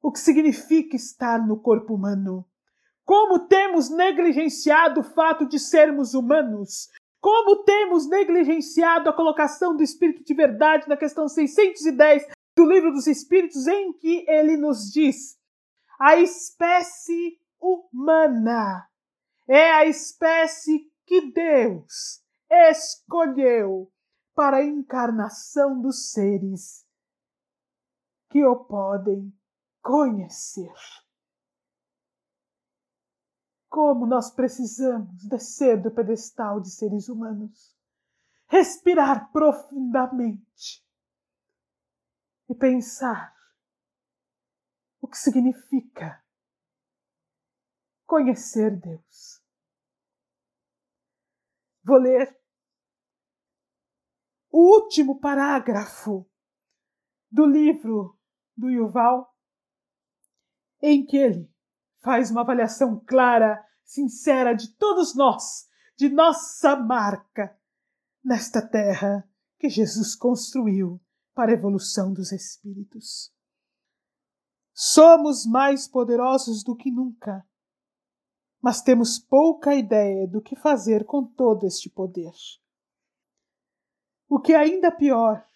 O 0.00 0.12
que 0.12 0.20
significa 0.20 0.96
estar 0.96 1.44
no 1.46 1.60
corpo 1.60 1.94
humano? 1.94 2.46
Como 3.04 3.46
temos 3.46 3.90
negligenciado 3.90 5.00
o 5.00 5.04
fato 5.04 5.46
de 5.46 5.58
sermos 5.58 6.14
humanos? 6.14 6.88
Como 7.20 7.64
temos 7.64 8.08
negligenciado 8.08 9.10
a 9.10 9.12
colocação 9.12 9.76
do 9.76 9.82
Espírito 9.82 10.22
de 10.22 10.34
Verdade 10.34 10.88
na 10.88 10.96
questão 10.96 11.26
610 11.26 12.26
do 12.56 12.64
Livro 12.64 12.92
dos 12.92 13.06
Espíritos, 13.06 13.66
em 13.66 13.92
que 13.92 14.24
ele 14.28 14.56
nos 14.56 14.90
diz: 14.92 15.38
a 15.98 16.16
espécie 16.16 17.38
humana. 17.60 18.86
É 19.48 19.72
a 19.72 19.86
espécie 19.86 20.86
que 21.06 21.32
Deus 21.32 22.22
escolheu 22.50 23.90
para 24.34 24.58
a 24.58 24.64
encarnação 24.64 25.80
dos 25.80 26.12
seres 26.12 26.86
que 28.30 28.44
o 28.44 28.54
podem 28.56 29.32
conhecer. 29.88 30.74
Como 33.70 34.04
nós 34.04 34.30
precisamos 34.30 35.26
descer 35.26 35.80
do 35.80 35.90
pedestal 35.90 36.60
de 36.60 36.70
seres 36.70 37.08
humanos, 37.08 37.74
respirar 38.48 39.32
profundamente 39.32 40.86
e 42.50 42.54
pensar 42.54 43.34
o 45.00 45.08
que 45.08 45.16
significa 45.16 46.22
conhecer 48.04 48.78
Deus. 48.78 49.42
Vou 51.82 51.96
ler 51.96 52.38
o 54.50 54.82
último 54.82 55.18
parágrafo 55.18 56.30
do 57.30 57.46
livro 57.46 58.18
do 58.54 58.68
Yuval, 58.68 59.34
em 60.80 61.04
que 61.04 61.16
ele 61.16 61.50
faz 62.02 62.30
uma 62.30 62.42
avaliação 62.42 63.02
clara, 63.06 63.64
sincera 63.84 64.54
de 64.54 64.68
todos 64.76 65.14
nós, 65.14 65.68
de 65.96 66.08
nossa 66.08 66.76
marca 66.76 67.56
nesta 68.24 68.60
terra 68.60 69.28
que 69.58 69.68
Jesus 69.68 70.14
construiu 70.14 71.00
para 71.34 71.50
a 71.50 71.54
evolução 71.54 72.12
dos 72.12 72.32
espíritos. 72.32 73.32
Somos 74.72 75.44
mais 75.44 75.88
poderosos 75.88 76.62
do 76.62 76.76
que 76.76 76.90
nunca 76.90 77.44
mas 78.60 78.82
temos 78.82 79.18
pouca 79.18 79.74
ideia 79.74 80.26
do 80.26 80.42
que 80.42 80.56
fazer 80.56 81.04
com 81.04 81.24
todo 81.24 81.66
este 81.66 81.88
poder. 81.88 82.32
O 84.28 84.40
que 84.40 84.52
é 84.52 84.56
ainda 84.56 84.90
pior, 84.90 85.46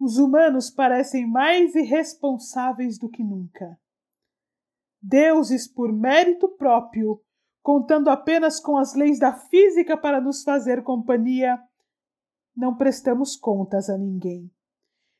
os 0.00 0.16
humanos 0.16 0.70
parecem 0.70 1.26
mais 1.26 1.74
irresponsáveis 1.74 2.98
do 2.98 3.08
que 3.08 3.22
nunca. 3.22 3.78
Deuses 5.00 5.68
por 5.68 5.92
mérito 5.92 6.48
próprio, 6.48 7.20
contando 7.62 8.08
apenas 8.08 8.58
com 8.58 8.76
as 8.76 8.94
leis 8.94 9.18
da 9.18 9.32
física 9.32 9.96
para 9.96 10.20
nos 10.20 10.42
fazer 10.42 10.82
companhia, 10.82 11.58
não 12.56 12.76
prestamos 12.76 13.36
contas 13.36 13.88
a 13.88 13.96
ninguém. 13.96 14.50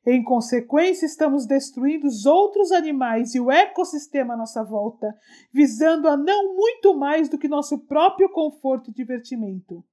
Em 0.06 0.24
consequência, 0.24 1.04
estamos 1.04 1.46
destruindo 1.46 2.06
os 2.06 2.24
outros 2.24 2.72
animais 2.72 3.34
e 3.34 3.40
o 3.40 3.50
ecossistema 3.50 4.34
à 4.34 4.36
nossa 4.36 4.64
volta, 4.64 5.14
visando 5.52 6.08
a 6.08 6.16
não 6.16 6.54
muito 6.54 6.96
mais 6.96 7.28
do 7.28 7.38
que 7.38 7.46
nosso 7.46 7.80
próprio 7.80 8.30
conforto 8.30 8.90
e 8.90 8.94
divertimento, 8.94 9.84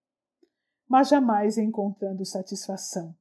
mas 0.87 1.09
jamais 1.09 1.57
encontrando 1.57 2.25
satisfação. 2.25 3.13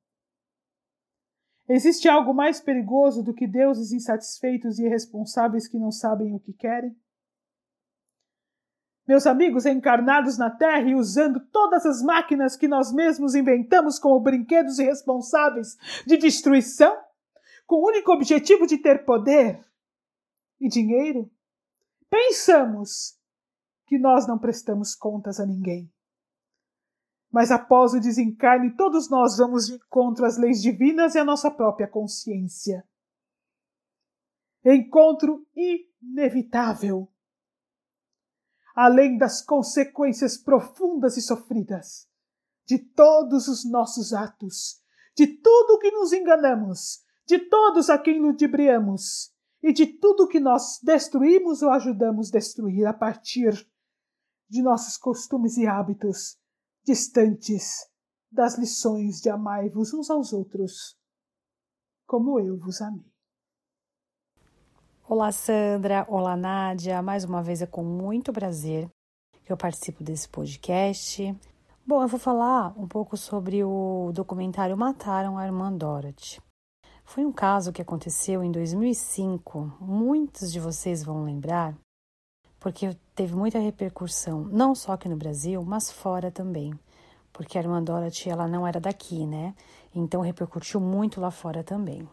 Existe 1.69 2.09
algo 2.09 2.35
mais 2.35 2.61
perigoso 2.61 3.23
do 3.23 3.33
que 3.33 3.47
deuses 3.47 3.91
insatisfeitos 3.93 4.79
e 4.79 4.85
irresponsáveis 4.85 5.67
que 5.67 5.79
não 5.79 5.91
sabem 5.91 6.35
o 6.35 6.41
que 6.41 6.53
querem? 6.53 6.95
Meus 9.07 9.27
amigos 9.27 9.67
encarnados 9.67 10.39
na 10.39 10.51
Terra 10.51 10.89
e 10.89 10.95
usando 10.95 11.41
todas 11.51 11.85
as 11.85 12.03
máquinas 12.03 12.57
que 12.57 12.69
nós 12.69 12.93
mesmos 12.93 13.35
inventamos 13.35 13.99
como 13.99 14.21
brinquedos 14.21 14.79
irresponsáveis 14.79 15.77
de 16.07 16.17
destruição, 16.17 16.97
com 17.67 17.77
o 17.77 17.87
único 17.87 18.13
objetivo 18.13 18.67
de 18.67 18.79
ter 18.79 19.05
poder 19.05 19.63
e 20.61 20.69
dinheiro, 20.69 21.31
pensamos 22.09 23.19
que 23.87 23.99
nós 23.99 24.27
não 24.27 24.39
prestamos 24.39 24.95
contas 24.95 25.39
a 25.39 25.47
ninguém. 25.47 25.94
Mas 27.35 27.51
após 27.51 27.93
o 27.95 27.99
desencarne, 27.99 28.77
todos 28.77 29.11
nós 29.11 29.39
vamos 29.39 29.67
de 29.67 29.75
encontro 29.75 30.25
às 30.25 30.39
leis 30.39 30.63
divinas 30.63 31.17
e 31.17 31.19
à 31.19 31.25
nossa 31.25 31.51
própria 31.51 31.89
consciência. 31.89 32.87
Encontro 34.65 35.45
inevitável 35.53 37.11
além 38.73 39.19
das 39.19 39.43
consequências 39.43 40.37
profundas 40.37 41.17
e 41.17 41.23
sofridas 41.23 42.09
de 42.67 42.79
todos 42.79 43.49
os 43.49 43.69
nossos 43.69 44.13
atos, 44.13 44.81
de 45.17 45.27
tudo 45.27 45.81
que 45.81 45.91
nos 45.91 46.13
enganamos, 46.13 47.05
de 47.27 47.41
todos 47.41 47.91
a 47.91 47.99
quem 47.99 48.21
ludibriamos 48.21 49.35
e 49.61 49.73
de 49.73 49.87
tudo 49.87 50.29
que 50.29 50.39
nós 50.39 50.79
destruímos 50.81 51.63
ou 51.63 51.71
ajudamos 51.71 52.31
destruir 52.31 52.87
a 52.87 52.93
partir 52.93 53.69
de 54.49 54.63
nossos 54.63 54.97
costumes 54.97 55.57
e 55.57 55.67
hábitos 55.67 56.39
distantes 56.85 57.89
das 58.31 58.59
lições 58.59 59.21
de 59.21 59.31
amai-vos 59.31 59.95
uns 59.95 60.11
aos 60.11 60.33
outros, 60.33 60.97
como 62.07 62.39
eu 62.39 62.59
vos 62.59 62.81
amei. 62.83 63.11
Olá, 65.09 65.33
Sandra. 65.33 66.05
Olá, 66.09 66.37
Nádia. 66.37 67.01
Mais 67.01 67.25
uma 67.25 67.43
vez 67.43 67.63
é 67.63 67.67
com 67.67 67.83
muito 67.83 68.33
prazer 68.33 68.91
que 69.45 69.53
eu 69.53 69.57
participo 69.57 70.03
desse 70.03 70.29
podcast. 70.29 71.35
Bom, 71.87 72.03
eu 72.03 72.09
vou 72.09 72.21
falar 72.21 72.79
um 72.79 72.89
pouco 72.89 73.17
sobre 73.17 73.63
o 73.63 74.11
documentário 74.13 74.77
Mataram 74.77 75.39
a 75.39 75.47
Irmã 75.47 75.73
Dorothy. 75.73 76.41
Foi 77.05 77.25
um 77.25 77.33
caso 77.33 77.73
que 77.73 77.83
aconteceu 77.83 78.43
em 78.43 78.51
2005. 78.51 79.79
Muitos 79.81 80.51
de 80.51 80.59
vocês 80.59 81.03
vão 81.03 81.23
lembrar, 81.23 81.77
porque 82.59 82.97
teve 83.15 83.35
muita 83.35 83.59
repercussão, 83.59 84.45
não 84.45 84.75
só 84.75 84.93
aqui 84.93 85.09
no 85.09 85.17
Brasil, 85.17 85.63
mas 85.65 85.91
fora 85.91 86.31
também. 86.31 86.73
Porque 87.33 87.59
a 87.59 87.61
irmã 87.61 87.83
Dorothy, 87.83 88.31
ela 88.31 88.47
não 88.47 88.67
era 88.67 88.81
daqui, 88.81 89.27
né? 89.27 89.55
Então 89.95 90.21
repercutiu 90.21 90.81
muito 90.81 91.21
lá 91.21 91.31
fora 91.31 91.63
também. 91.65 92.09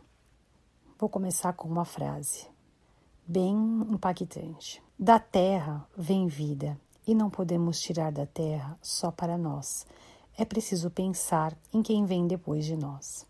Vou 0.97 1.09
começar 1.09 1.53
com 1.53 1.67
uma 1.67 1.85
frase 1.85 2.47
bem 3.25 3.55
impactante. 3.89 4.83
Da 4.97 5.19
terra 5.19 5.87
vem 5.97 6.27
vida 6.27 6.77
e 7.07 7.15
não 7.15 7.29
podemos 7.29 7.79
tirar 7.79 8.11
da 8.11 8.25
terra 8.25 8.77
só 8.81 9.09
para 9.09 9.37
nós. 9.37 9.85
É 10.37 10.45
preciso 10.45 10.89
pensar 10.89 11.57
em 11.73 11.81
quem 11.81 12.05
vem 12.05 12.27
depois 12.27 12.65
de 12.65 12.75
nós. 12.75 13.25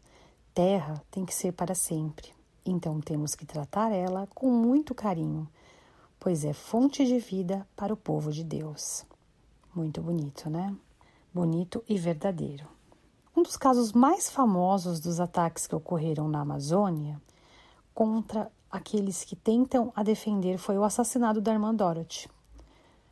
Terra 0.54 1.02
tem 1.10 1.24
que 1.24 1.34
ser 1.34 1.54
para 1.54 1.74
sempre, 1.74 2.34
então 2.66 3.00
temos 3.00 3.36
que 3.36 3.46
tratar 3.46 3.92
ela 3.92 4.28
com 4.36 4.50
muito 4.50 4.94
carinho, 4.94 5.48
pois 6.22 6.46
é 6.46 6.54
fonte 6.54 7.04
de 7.04 7.18
vida 7.18 7.68
para 7.76 7.92
o 7.92 7.98
povo 7.98 8.32
de 8.32 8.44
Deus. 8.44 9.04
Muito 9.76 10.04
bonito, 10.04 10.52
né? 10.52 10.72
Bonito 11.34 11.84
e 11.90 11.98
verdadeiro. 11.98 12.68
Um 13.36 13.42
dos 13.42 13.58
casos 13.58 13.92
mais 13.92 14.30
famosos 14.30 15.00
dos 15.00 15.20
ataques 15.20 15.66
que 15.66 15.76
ocorreram 15.76 16.28
na 16.28 16.42
Amazônia 16.42 17.20
contra 17.92 18.52
aqueles 18.70 19.24
que 19.24 19.36
tentam 19.36 19.92
a 19.96 20.04
defender 20.04 20.60
foi 20.60 20.78
o 20.78 20.84
assassinato 20.84 21.42
da 21.42 21.54
irmã 21.54 21.74
Dorothy. 21.74 22.30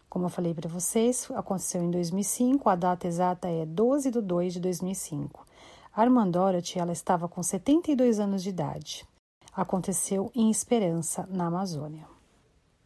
Como 0.07 0.25
eu 0.25 0.29
falei 0.29 0.53
para 0.53 0.69
vocês, 0.69 1.27
aconteceu 1.31 1.81
em 1.81 1.89
2005, 1.89 2.69
a 2.69 2.75
data 2.75 3.07
exata 3.07 3.47
é 3.47 3.65
12 3.65 4.11
de 4.11 4.21
2 4.21 4.53
de 4.53 4.59
2005. 4.59 5.47
A 5.95 6.03
irmã 6.03 6.29
Dorothy 6.29 6.77
ela 6.77 6.91
estava 6.91 7.27
com 7.27 7.41
72 7.41 8.19
anos 8.19 8.43
de 8.43 8.49
idade. 8.49 9.03
Aconteceu 9.51 10.31
em 10.35 10.51
Esperança, 10.51 11.27
na 11.31 11.47
Amazônia. 11.47 12.18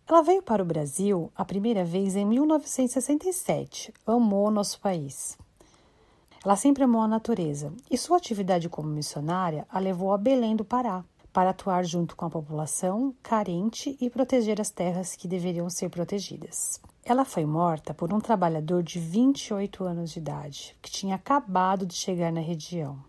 Ela 0.07 0.21
veio 0.21 0.43
para 0.43 0.61
o 0.61 0.65
Brasil 0.65 1.31
a 1.33 1.45
primeira 1.45 1.85
vez 1.85 2.15
em 2.15 2.25
1967. 2.25 3.93
Amou 4.05 4.51
nosso 4.51 4.79
país. 4.81 5.37
Ela 6.43 6.57
sempre 6.57 6.83
amou 6.83 7.01
a 7.01 7.07
natureza 7.07 7.73
e 7.89 7.97
sua 7.97 8.17
atividade 8.17 8.67
como 8.67 8.89
missionária 8.89 9.65
a 9.69 9.79
levou 9.79 10.11
a 10.11 10.17
Belém 10.17 10.57
do 10.57 10.65
Pará 10.65 11.05
para 11.31 11.51
atuar 11.51 11.85
junto 11.85 12.17
com 12.17 12.25
a 12.25 12.29
população 12.29 13.15
carente 13.23 13.97
e 13.99 14.09
proteger 14.09 14.59
as 14.59 14.69
terras 14.69 15.15
que 15.15 15.27
deveriam 15.27 15.69
ser 15.69 15.89
protegidas. 15.89 16.81
Ela 17.05 17.23
foi 17.23 17.45
morta 17.45 17.93
por 17.93 18.13
um 18.13 18.19
trabalhador 18.19 18.83
de 18.83 18.99
28 18.99 19.85
anos 19.85 20.11
de 20.11 20.19
idade 20.19 20.77
que 20.81 20.91
tinha 20.91 21.15
acabado 21.15 21.85
de 21.85 21.95
chegar 21.95 22.31
na 22.31 22.41
região. 22.41 22.99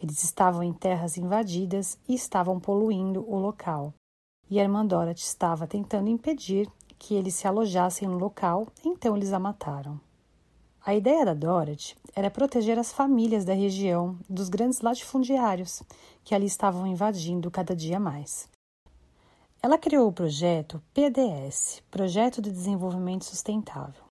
Eles 0.00 0.22
estavam 0.22 0.62
em 0.62 0.72
terras 0.72 1.18
invadidas 1.18 1.98
e 2.08 2.14
estavam 2.14 2.60
poluindo 2.60 3.28
o 3.28 3.36
local, 3.36 3.92
e 4.50 4.58
a 4.58 4.62
irmã 4.62 4.84
Dorothy 4.84 5.22
estava 5.22 5.66
tentando 5.66 6.08
impedir 6.08 6.70
que 6.98 7.14
eles 7.14 7.34
se 7.34 7.46
alojassem 7.46 8.08
no 8.08 8.18
local, 8.18 8.66
então 8.84 9.16
eles 9.16 9.32
a 9.32 9.38
mataram. 9.38 10.00
A 10.84 10.94
ideia 10.94 11.24
da 11.24 11.34
Dorothy 11.34 11.96
era 12.14 12.30
proteger 12.30 12.78
as 12.78 12.92
famílias 12.92 13.44
da 13.44 13.52
região 13.52 14.18
dos 14.28 14.48
grandes 14.48 14.80
latifundiários 14.80 15.82
que 16.24 16.34
ali 16.34 16.46
estavam 16.46 16.86
invadindo 16.86 17.50
cada 17.50 17.76
dia 17.76 18.00
mais. 18.00 18.48
Ela 19.62 19.76
criou 19.76 20.08
o 20.08 20.12
projeto 20.12 20.82
PDS 20.94 21.82
Projeto 21.90 22.40
de 22.40 22.50
Desenvolvimento 22.50 23.24
Sustentável 23.24 24.08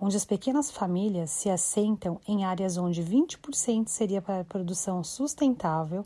onde 0.00 0.16
as 0.16 0.24
pequenas 0.24 0.70
famílias 0.70 1.30
se 1.30 1.48
assentam 1.48 2.20
em 2.26 2.44
áreas 2.44 2.76
onde 2.76 3.02
20% 3.02 3.88
seria 3.88 4.20
para 4.20 4.44
produção 4.44 5.04
sustentável 5.04 6.04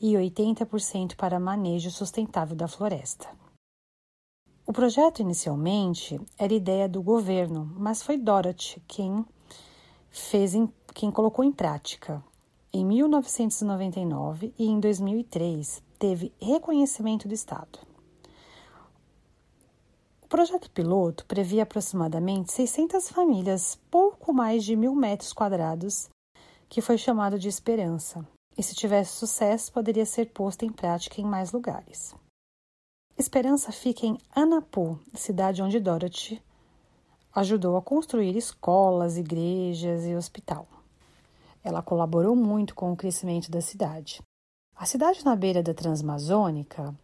e 0.00 0.14
80% 0.14 1.14
para 1.16 1.38
manejo 1.38 1.90
sustentável 1.90 2.56
da 2.56 2.66
floresta. 2.66 3.28
O 4.66 4.72
projeto 4.72 5.20
inicialmente 5.20 6.20
era 6.38 6.54
ideia 6.54 6.88
do 6.88 7.02
governo, 7.02 7.72
mas 7.76 8.02
foi 8.02 8.16
Dorothy 8.16 8.80
quem 8.86 9.26
fez 10.08 10.54
em, 10.54 10.72
quem 10.94 11.10
colocou 11.10 11.44
em 11.44 11.52
prática. 11.52 12.22
Em 12.72 12.84
1999 12.84 14.54
e 14.56 14.66
em 14.66 14.78
2003 14.78 15.82
teve 15.98 16.32
reconhecimento 16.40 17.26
do 17.26 17.34
Estado. 17.34 17.80
O 20.22 20.28
projeto 20.28 20.70
piloto 20.70 21.26
previa 21.26 21.64
aproximadamente 21.64 22.52
600 22.52 23.08
famílias, 23.08 23.76
pouco 23.90 24.32
mais 24.32 24.64
de 24.64 24.76
mil 24.76 24.94
metros 24.94 25.32
quadrados, 25.32 26.08
que 26.68 26.80
foi 26.80 26.96
chamado 26.96 27.36
de 27.40 27.48
Esperança, 27.48 28.24
e 28.56 28.62
se 28.62 28.74
tivesse 28.74 29.12
sucesso, 29.12 29.72
poderia 29.72 30.06
ser 30.06 30.26
posto 30.26 30.64
em 30.64 30.72
prática 30.72 31.20
em 31.20 31.24
mais 31.24 31.52
lugares. 31.52 32.14
Esperança 33.16 33.70
fica 33.70 34.06
em 34.06 34.18
Anapu, 34.34 34.98
cidade 35.14 35.62
onde 35.62 35.78
Dorothy 35.78 36.42
ajudou 37.34 37.76
a 37.76 37.82
construir 37.82 38.36
escolas, 38.36 39.16
igrejas 39.16 40.04
e 40.04 40.14
hospital. 40.14 40.66
Ela 41.62 41.82
colaborou 41.82 42.34
muito 42.34 42.74
com 42.74 42.92
o 42.92 42.96
crescimento 42.96 43.50
da 43.50 43.60
cidade. 43.60 44.22
A 44.74 44.86
cidade 44.86 45.24
na 45.24 45.36
beira 45.36 45.62
da 45.62 45.74
Transamazônica 45.74 46.94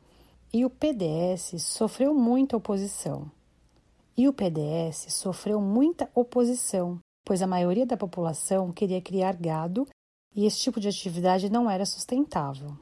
e 0.52 0.64
o 0.64 0.70
PDS 0.70 1.62
sofreu 1.62 2.14
muita 2.14 2.56
oposição. 2.56 3.30
E 4.16 4.26
o 4.26 4.32
PDS 4.32 5.12
sofreu 5.12 5.61
muita 5.61 6.11
oposição, 6.14 6.98
pois 7.24 7.42
a 7.42 7.46
maioria 7.46 7.85
da 7.85 7.96
população 7.96 8.72
queria 8.72 9.02
criar 9.02 9.37
gado 9.37 9.87
e 10.37 10.44
esse 10.44 10.61
tipo 10.61 10.79
de 10.79 10.87
atividade 10.87 11.51
não 11.51 11.68
era 11.68 11.87
sustentável. 11.87 12.77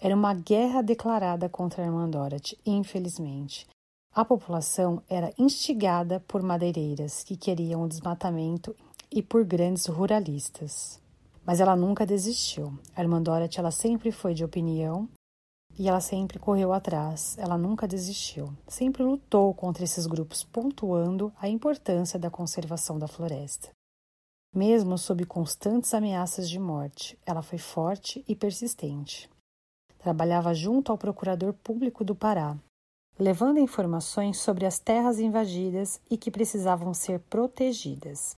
Era 0.00 0.16
uma 0.16 0.34
guerra 0.34 0.82
declarada 0.82 1.48
contra 1.48 1.82
a 1.82 1.86
irmã 1.86 2.10
Dorothy, 2.10 2.58
infelizmente. 2.66 3.66
A 4.12 4.24
população 4.24 5.00
era 5.08 5.32
instigada 5.38 6.18
por 6.26 6.42
madeireiras 6.42 7.22
que 7.22 7.36
queriam 7.36 7.84
o 7.84 7.88
desmatamento 7.88 8.74
e 9.10 9.22
por 9.22 9.44
grandes 9.44 9.86
ruralistas. 9.86 11.00
Mas 11.44 11.60
ela 11.60 11.76
nunca 11.76 12.04
desistiu. 12.04 12.76
A 12.96 13.00
irmã 13.00 13.22
Dorothy 13.22 13.60
ela 13.60 13.70
sempre 13.70 14.10
foi 14.10 14.34
de 14.34 14.44
opinião 14.44 15.08
e 15.78 15.88
ela 15.88 16.00
sempre 16.00 16.38
correu 16.38 16.72
atrás, 16.72 17.36
ela 17.38 17.56
nunca 17.56 17.86
desistiu. 17.86 18.52
Sempre 18.66 19.04
lutou 19.04 19.54
contra 19.54 19.84
esses 19.84 20.06
grupos, 20.06 20.42
pontuando 20.42 21.32
a 21.40 21.48
importância 21.48 22.18
da 22.18 22.30
conservação 22.30 22.98
da 22.98 23.06
floresta. 23.06 23.75
Mesmo 24.54 24.96
sob 24.96 25.24
constantes 25.26 25.92
ameaças 25.92 26.48
de 26.48 26.58
morte, 26.58 27.18
ela 27.26 27.42
foi 27.42 27.58
forte 27.58 28.24
e 28.26 28.34
persistente. 28.34 29.28
Trabalhava 29.98 30.54
junto 30.54 30.90
ao 30.90 30.98
procurador 30.98 31.52
público 31.52 32.04
do 32.04 32.14
Pará, 32.14 32.56
levando 33.18 33.58
informações 33.58 34.38
sobre 34.38 34.66
as 34.66 34.78
terras 34.78 35.18
invadidas 35.18 36.00
e 36.10 36.16
que 36.16 36.30
precisavam 36.30 36.92
ser 36.94 37.20
protegidas. 37.20 38.36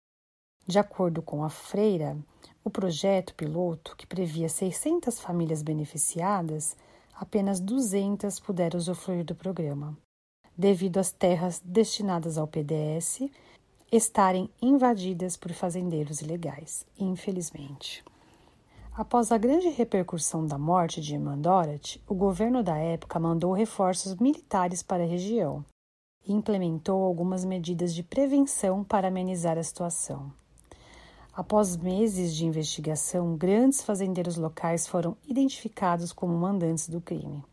De 0.66 0.80
acordo 0.80 1.22
com 1.22 1.44
a 1.44 1.50
freira, 1.50 2.18
o 2.64 2.70
projeto 2.70 3.34
piloto, 3.34 3.96
que 3.96 4.06
previa 4.06 4.50
600 4.50 5.20
famílias 5.20 5.62
beneficiadas, 5.62 6.76
apenas 7.16 7.60
200 7.60 8.40
puderam 8.40 8.78
usufruir 8.78 9.24
do 9.24 9.34
programa, 9.34 9.98
devido 10.58 10.98
às 10.98 11.12
terras 11.12 11.62
destinadas 11.64 12.38
ao 12.38 12.48
PDS 12.48 13.30
estarem 13.92 14.50
invadidas 14.62 15.38
por 15.38 15.54
fazendeiros 15.54 16.22
ilegais, 16.22 16.86
infelizmente. 17.00 18.04
Após 18.94 19.32
a 19.32 19.38
grande 19.38 19.70
repercussão 19.70 20.46
da 20.46 20.58
morte 20.58 21.00
de 21.00 21.14
Irmã 21.14 21.38
Dorothy, 21.38 22.02
o 22.08 22.14
governo 22.14 22.62
da 22.62 22.78
época 22.78 23.20
mandou 23.20 23.54
reforços 23.54 24.16
militares 24.16 24.84
para 24.84 25.04
a 25.04 25.08
região 25.08 25.64
e 26.26 26.34
implementou 26.34 27.04
algumas 27.04 27.46
medidas 27.46 27.94
de 27.94 28.04
prevenção 28.04 28.84
para 28.84 29.08
amenizar 29.08 29.58
a 29.58 29.64
situação. 29.64 30.34
Após 31.32 31.78
meses 31.78 32.36
de 32.36 32.46
investigação, 32.46 33.38
grandes 33.38 33.84
fazendeiros 33.84 34.36
locais 34.36 34.88
foram 34.88 35.16
identificados 35.26 36.12
como 36.12 36.34
mandantes 36.34 36.90
do 36.90 37.00
crime. 37.00 37.44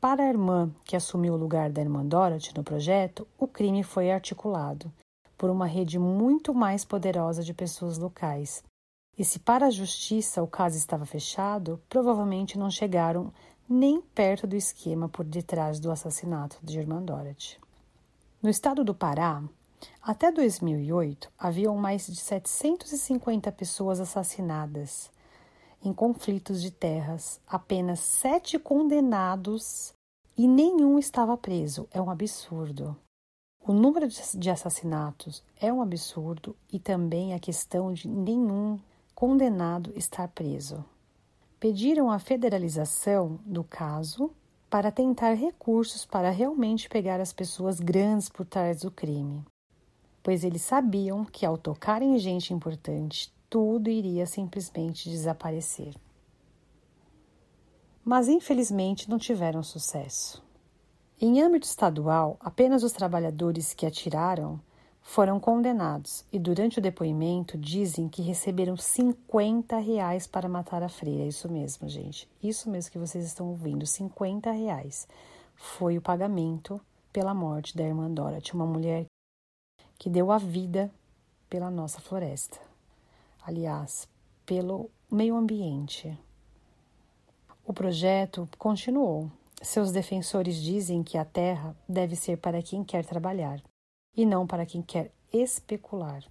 Para 0.00 0.24
a 0.24 0.28
irmã, 0.28 0.70
que 0.84 0.96
assumiu 0.96 1.34
o 1.34 1.38
lugar 1.38 1.70
da 1.70 1.80
irmã 1.80 2.04
Dorothy 2.04 2.52
no 2.56 2.64
projeto, 2.64 3.26
o 3.38 3.46
crime 3.46 3.82
foi 3.82 4.10
articulado 4.10 4.92
por 5.40 5.48
uma 5.48 5.64
rede 5.64 5.98
muito 5.98 6.52
mais 6.52 6.84
poderosa 6.84 7.42
de 7.42 7.54
pessoas 7.54 7.96
locais. 7.96 8.62
E 9.16 9.24
se 9.24 9.38
para 9.38 9.68
a 9.68 9.70
justiça 9.70 10.42
o 10.42 10.46
caso 10.46 10.76
estava 10.76 11.06
fechado, 11.06 11.80
provavelmente 11.88 12.58
não 12.58 12.70
chegaram 12.70 13.32
nem 13.66 14.02
perto 14.02 14.46
do 14.46 14.54
esquema 14.54 15.08
por 15.08 15.24
detrás 15.24 15.80
do 15.80 15.90
assassinato 15.90 16.58
de 16.62 16.78
Irmã 16.78 17.02
Dorothy. 17.02 17.58
No 18.42 18.50
estado 18.50 18.84
do 18.84 18.94
Pará, 18.94 19.42
até 20.02 20.30
2008, 20.30 21.32
haviam 21.38 21.74
mais 21.74 22.06
de 22.06 22.16
750 22.16 23.50
pessoas 23.50 23.98
assassinadas 23.98 25.10
em 25.82 25.90
conflitos 25.90 26.60
de 26.60 26.70
terras, 26.70 27.40
apenas 27.46 28.00
sete 28.00 28.58
condenados 28.58 29.94
e 30.36 30.46
nenhum 30.46 30.98
estava 30.98 31.34
preso. 31.34 31.88
É 31.90 31.98
um 31.98 32.10
absurdo. 32.10 32.94
O 33.70 33.72
número 33.72 34.08
de 34.08 34.50
assassinatos 34.50 35.44
é 35.56 35.72
um 35.72 35.80
absurdo 35.80 36.56
e 36.72 36.80
também 36.80 37.34
a 37.34 37.38
questão 37.38 37.92
de 37.92 38.08
nenhum 38.08 38.80
condenado 39.14 39.92
estar 39.94 40.26
preso. 40.26 40.84
Pediram 41.60 42.10
a 42.10 42.18
federalização 42.18 43.38
do 43.46 43.62
caso 43.62 44.32
para 44.68 44.90
tentar 44.90 45.34
recursos 45.34 46.04
para 46.04 46.30
realmente 46.30 46.88
pegar 46.88 47.20
as 47.20 47.32
pessoas 47.32 47.78
grandes 47.78 48.28
por 48.28 48.44
trás 48.44 48.80
do 48.80 48.90
crime, 48.90 49.44
pois 50.20 50.42
eles 50.42 50.62
sabiam 50.62 51.24
que 51.24 51.46
ao 51.46 51.56
tocar 51.56 52.02
em 52.02 52.18
gente 52.18 52.52
importante, 52.52 53.32
tudo 53.48 53.88
iria 53.88 54.26
simplesmente 54.26 55.08
desaparecer. 55.08 55.94
Mas 58.04 58.26
infelizmente 58.26 59.08
não 59.08 59.16
tiveram 59.16 59.62
sucesso. 59.62 60.49
Em 61.22 61.42
âmbito 61.42 61.66
estadual, 61.66 62.38
apenas 62.40 62.82
os 62.82 62.92
trabalhadores 62.92 63.74
que 63.74 63.84
atiraram 63.84 64.58
foram 65.02 65.38
condenados 65.38 66.24
e 66.32 66.38
durante 66.38 66.78
o 66.78 66.82
depoimento 66.82 67.58
dizem 67.58 68.08
que 68.08 68.22
receberam 68.22 68.74
50 68.74 69.76
reais 69.76 70.26
para 70.26 70.48
matar 70.48 70.82
a 70.82 70.88
freira. 70.88 71.24
Isso 71.24 71.46
mesmo, 71.46 71.86
gente. 71.90 72.26
Isso 72.42 72.70
mesmo 72.70 72.90
que 72.90 72.98
vocês 72.98 73.26
estão 73.26 73.48
ouvindo, 73.50 73.84
50 73.86 74.50
reais. 74.50 75.06
Foi 75.54 75.98
o 75.98 76.00
pagamento 76.00 76.80
pela 77.12 77.34
morte 77.34 77.76
da 77.76 77.84
irmã 77.84 78.10
Dorothy, 78.10 78.54
uma 78.54 78.64
mulher 78.64 79.04
que 79.98 80.08
deu 80.08 80.32
a 80.32 80.38
vida 80.38 80.90
pela 81.50 81.70
nossa 81.70 82.00
floresta. 82.00 82.58
Aliás, 83.42 84.08
pelo 84.46 84.90
meio 85.10 85.36
ambiente. 85.36 86.18
O 87.62 87.74
projeto 87.74 88.48
continuou. 88.56 89.30
Seus 89.62 89.92
defensores 89.92 90.56
dizem 90.56 91.02
que 91.02 91.18
a 91.18 91.24
terra 91.24 91.76
deve 91.86 92.16
ser 92.16 92.38
para 92.38 92.62
quem 92.62 92.82
quer 92.82 93.04
trabalhar 93.04 93.62
e 94.16 94.24
não 94.24 94.46
para 94.46 94.64
quem 94.64 94.80
quer 94.80 95.12
especular. 95.30 96.24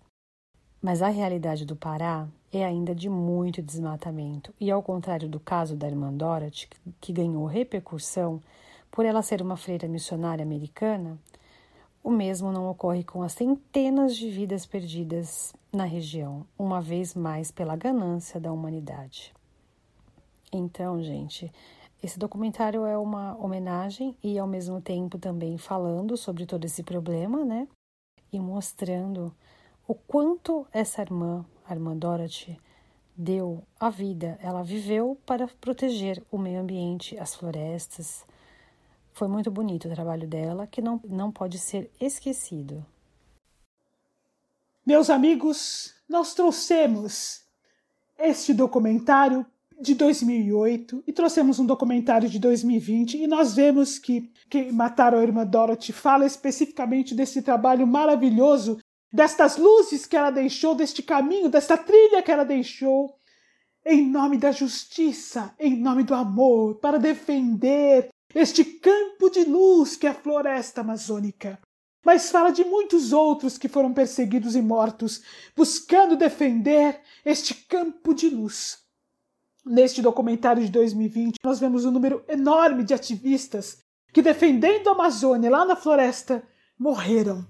Mas 0.82 1.04
a 1.04 1.10
realidade 1.10 1.64
do 1.64 1.76
Pará 1.76 2.28
é 2.52 2.66
ainda 2.66 2.96
de 2.96 3.08
muito 3.08 3.62
desmatamento, 3.62 4.54
e 4.60 4.72
ao 4.72 4.82
contrário 4.82 5.30
do 5.30 5.40
caso 5.40 5.76
da 5.76 5.88
irmã 5.88 6.12
Dorothy, 6.12 6.68
que 7.00 7.14
ganhou 7.14 7.46
repercussão 7.46 8.42
por 8.90 9.06
ela 9.06 9.22
ser 9.22 9.42
uma 9.42 9.56
freira 9.56 9.88
missionária 9.88 10.44
americana, 10.44 11.20
o 12.04 12.10
mesmo 12.10 12.52
não 12.52 12.68
ocorre 12.70 13.04
com 13.04 13.22
as 13.22 13.34
centenas 13.34 14.16
de 14.16 14.32
vidas 14.32 14.66
perdidas 14.66 15.54
na 15.72 15.84
região, 15.84 16.48
uma 16.58 16.82
vez 16.82 17.14
mais 17.14 17.52
pela 17.52 17.76
ganância 17.76 18.40
da 18.40 18.52
humanidade. 18.52 19.34
Então, 20.52 21.04
gente, 21.04 21.52
esse 22.02 22.18
documentário 22.18 22.86
é 22.86 22.98
uma 22.98 23.36
homenagem 23.38 24.16
e 24.24 24.40
ao 24.40 24.48
mesmo 24.48 24.82
tempo 24.82 25.18
também 25.18 25.58
falando 25.58 26.16
sobre 26.16 26.46
todo 26.46 26.64
esse 26.66 26.82
problema, 26.82 27.44
né? 27.44 27.68
E 28.32 28.40
mostrando 28.40 29.36
o 29.88 29.94
quanto 29.94 30.66
essa 30.72 31.02
irmã, 31.02 31.46
a 31.66 31.74
irmã 31.74 31.98
Dorothy, 31.98 32.58
deu 33.18 33.62
a 33.78 33.90
vida, 33.90 34.40
ela 34.42 34.64
viveu 34.64 35.18
para 35.26 35.48
proteger 35.60 36.24
o 36.32 36.38
meio 36.38 36.62
ambiente, 36.62 37.18
as 37.18 37.36
florestas. 37.36 38.26
Foi 39.12 39.28
muito 39.28 39.52
bonito 39.52 39.90
o 39.90 39.94
trabalho 39.94 40.26
dela, 40.26 40.66
que 40.66 40.82
não, 40.82 41.02
não 41.04 41.30
pode 41.30 41.58
ser 41.58 41.92
esquecido. 42.00 42.86
Meus 44.86 45.10
amigos, 45.10 45.94
nós 46.08 46.34
trouxemos 46.34 47.44
este 48.18 48.54
documentário 48.54 49.46
de 49.82 49.96
2008 49.96 51.04
e 51.08 51.14
trouxemos 51.14 51.60
um 51.60 51.66
documentário 51.66 52.28
de 52.28 52.40
2020 52.40 53.18
e 53.18 53.28
nós 53.28 53.56
vemos 53.56 53.98
que 53.98 54.30
quem 54.50 54.72
mataram 54.72 55.20
a 55.20 55.24
irmã 55.24 55.46
Dorothy 55.46 55.94
fala 55.94 56.26
especificamente 56.26 57.16
desse 57.16 57.42
trabalho 57.42 57.88
maravilhoso 57.88 58.80
destas 59.12 59.58
luzes 59.58 60.06
que 60.06 60.16
ela 60.16 60.30
deixou, 60.30 60.76
deste 60.76 61.02
caminho, 61.02 61.50
desta 61.50 61.76
trilha 61.78 62.22
que 62.22 62.32
ela 62.32 62.46
deixou, 62.46 63.18
em 63.86 64.08
nome 64.08 64.38
da 64.38 64.52
justiça, 64.52 65.54
em 65.60 65.76
nome 65.76 66.04
do 66.04 66.14
amor, 66.14 66.76
para 66.76 67.00
defender 67.00 68.10
este 68.36 68.64
campo 68.64 69.30
de 69.30 69.44
luz 69.46 69.96
que 69.96 70.06
é 70.06 70.12
a 70.12 70.14
floresta 70.14 70.82
amazônica. 70.82 71.60
Mas 72.06 72.30
fala 72.30 72.52
de 72.52 72.64
muitos 72.64 73.12
outros 73.12 73.58
que 73.58 73.68
foram 73.68 73.94
perseguidos 73.94 74.56
e 74.56 74.62
mortos, 74.62 75.22
buscando 75.56 76.16
defender 76.16 77.00
este 77.26 77.54
campo 77.54 78.14
de 78.14 78.30
luz. 78.30 78.89
Neste 79.72 80.02
documentário 80.02 80.66
de 80.66 80.72
2020, 80.72 81.36
nós 81.44 81.60
vemos 81.60 81.86
um 81.86 81.92
número 81.92 82.26
enorme 82.28 82.84
de 82.84 82.92
ativistas 82.92 83.84
que, 84.12 84.20
defendendo 84.20 84.88
a 84.90 84.94
Amazônia 84.94 85.48
lá 85.48 85.64
na 85.64 85.76
floresta, 85.76 86.42
morreram 86.76 87.48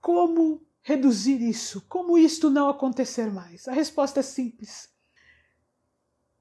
como 0.00 0.60
reduzir 0.82 1.40
isso? 1.40 1.84
Como 1.88 2.18
isto 2.18 2.50
não 2.50 2.68
acontecer 2.68 3.30
mais? 3.30 3.68
A 3.68 3.72
resposta 3.72 4.18
é 4.18 4.22
simples. 4.24 4.88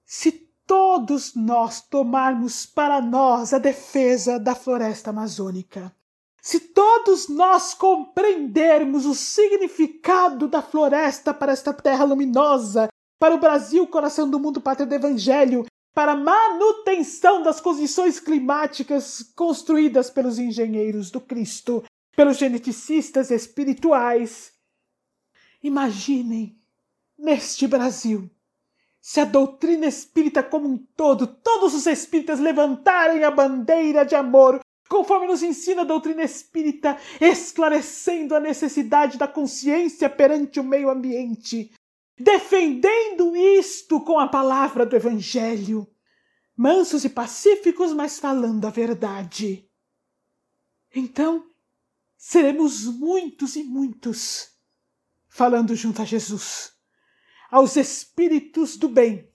Se 0.04 0.32
todos 0.66 1.36
nós 1.36 1.82
tomarmos 1.82 2.66
para 2.66 3.00
nós 3.00 3.54
a 3.54 3.60
defesa 3.60 4.40
da 4.40 4.56
floresta 4.56 5.12
amazônica, 5.12 5.96
se 6.42 6.60
todos 6.60 7.30
nós 7.30 7.76
compreendermos 7.76 9.06
o 9.06 9.14
significado 9.14 10.48
da 10.48 10.64
floresta 10.64 11.36
para 11.36 11.52
esta 11.52 11.72
terra 11.72 12.04
luminosa, 12.04 12.90
para 13.20 13.36
o 13.36 13.40
Brasil, 13.40 13.86
coração 13.86 14.30
do 14.30 14.40
mundo, 14.40 14.62
pátria 14.62 14.88
do 14.88 14.96
Evangelho, 14.96 15.66
para 15.94 16.14
a 16.14 16.16
manutenção 16.16 17.44
das 17.44 17.60
condições 17.60 18.20
climáticas 18.20 19.22
construídas 19.36 20.10
pelos 20.10 20.40
engenheiros 20.40 21.12
do 21.12 21.20
Cristo, 21.20 21.84
pelos 22.16 22.38
geneticistas 22.38 23.30
espirituais. 23.30 24.54
Imaginem, 25.62 26.58
neste 27.18 27.68
Brasil, 27.68 28.30
se 29.02 29.20
a 29.20 29.26
doutrina 29.26 29.88
espírita 29.88 30.42
como 30.42 30.70
um 30.70 30.78
todo, 30.78 31.28
todos 31.28 31.74
os 31.74 31.86
espíritas 31.86 32.40
levantarem 32.40 33.26
a 33.26 33.32
bandeira 33.32 34.06
de 34.06 34.16
amor, 34.16 34.62
conforme 34.88 35.28
nos 35.28 35.44
ensina 35.44 35.82
a 35.82 35.86
doutrina 35.86 36.24
espírita, 36.24 36.98
esclarecendo 37.20 38.36
a 38.36 38.40
necessidade 38.40 39.18
da 39.18 39.28
consciência 39.28 40.10
perante 40.10 40.60
o 40.60 40.64
meio 40.64 40.90
ambiente, 40.90 41.72
defendendo 42.20 43.36
isto 43.36 44.02
com 44.02 44.20
a 44.20 44.28
palavra 44.28 44.86
do 44.86 44.96
Evangelho, 44.96 45.88
mansos 46.56 47.06
e 47.06 47.10
pacíficos, 47.10 47.94
mas 47.94 48.20
falando 48.20 48.66
a 48.66 48.70
verdade. 48.70 49.70
Então, 50.94 51.50
seremos 52.18 52.86
muitos 52.86 53.56
e 53.56 53.64
muitos 53.64 54.50
falando 55.30 55.76
junto 55.76 56.02
a 56.02 56.06
Jesus, 56.06 56.74
aos 57.50 57.78
espíritos 57.78 58.76
do 58.76 58.90
bem, 58.90 59.32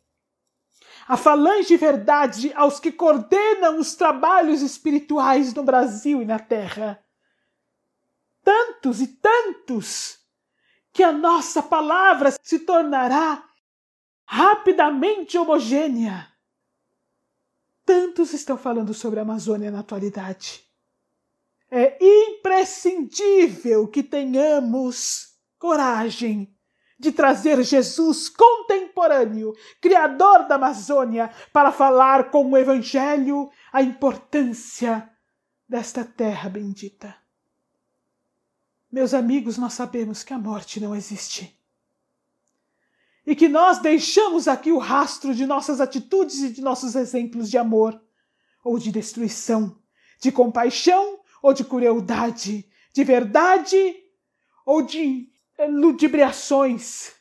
a 1.06 1.16
falange 1.16 1.68
de 1.68 1.76
verdade 1.76 2.52
aos 2.54 2.80
que 2.80 2.92
coordenam 2.92 3.78
os 3.78 3.94
trabalhos 3.94 4.60
espirituais 4.60 5.54
no 5.54 5.62
Brasil 5.62 6.20
e 6.20 6.24
na 6.24 6.38
Terra. 6.38 7.02
Tantos 8.42 9.00
e 9.00 9.06
tantos 9.06 10.23
que 10.94 11.02
a 11.02 11.12
nossa 11.12 11.60
palavra 11.60 12.32
se 12.40 12.60
tornará 12.60 13.44
rapidamente 14.24 15.36
homogênea. 15.36 16.32
Tantos 17.84 18.32
estão 18.32 18.56
falando 18.56 18.94
sobre 18.94 19.18
a 19.18 19.22
Amazônia 19.22 19.72
na 19.72 19.80
atualidade. 19.80 20.64
É 21.68 21.98
imprescindível 22.00 23.88
que 23.88 24.04
tenhamos 24.04 25.34
coragem 25.58 26.56
de 26.96 27.10
trazer 27.10 27.60
Jesus 27.64 28.28
contemporâneo, 28.28 29.52
Criador 29.80 30.46
da 30.46 30.54
Amazônia, 30.54 31.28
para 31.52 31.72
falar 31.72 32.30
com 32.30 32.48
o 32.48 32.56
Evangelho 32.56 33.50
a 33.72 33.82
importância 33.82 35.10
desta 35.68 36.04
terra 36.04 36.48
bendita. 36.48 37.23
Meus 38.94 39.12
amigos, 39.12 39.58
nós 39.58 39.72
sabemos 39.72 40.22
que 40.22 40.32
a 40.32 40.38
morte 40.38 40.78
não 40.78 40.94
existe. 40.94 41.60
E 43.26 43.34
que 43.34 43.48
nós 43.48 43.80
deixamos 43.80 44.46
aqui 44.46 44.70
o 44.70 44.78
rastro 44.78 45.34
de 45.34 45.44
nossas 45.46 45.80
atitudes 45.80 46.38
e 46.44 46.50
de 46.50 46.60
nossos 46.60 46.94
exemplos 46.94 47.50
de 47.50 47.58
amor, 47.58 48.00
ou 48.62 48.78
de 48.78 48.92
destruição, 48.92 49.76
de 50.20 50.30
compaixão 50.30 51.18
ou 51.42 51.52
de 51.52 51.64
crueldade, 51.64 52.70
de 52.92 53.02
verdade 53.02 53.76
ou 54.64 54.80
de 54.80 55.28
ludibriações. 55.70 57.14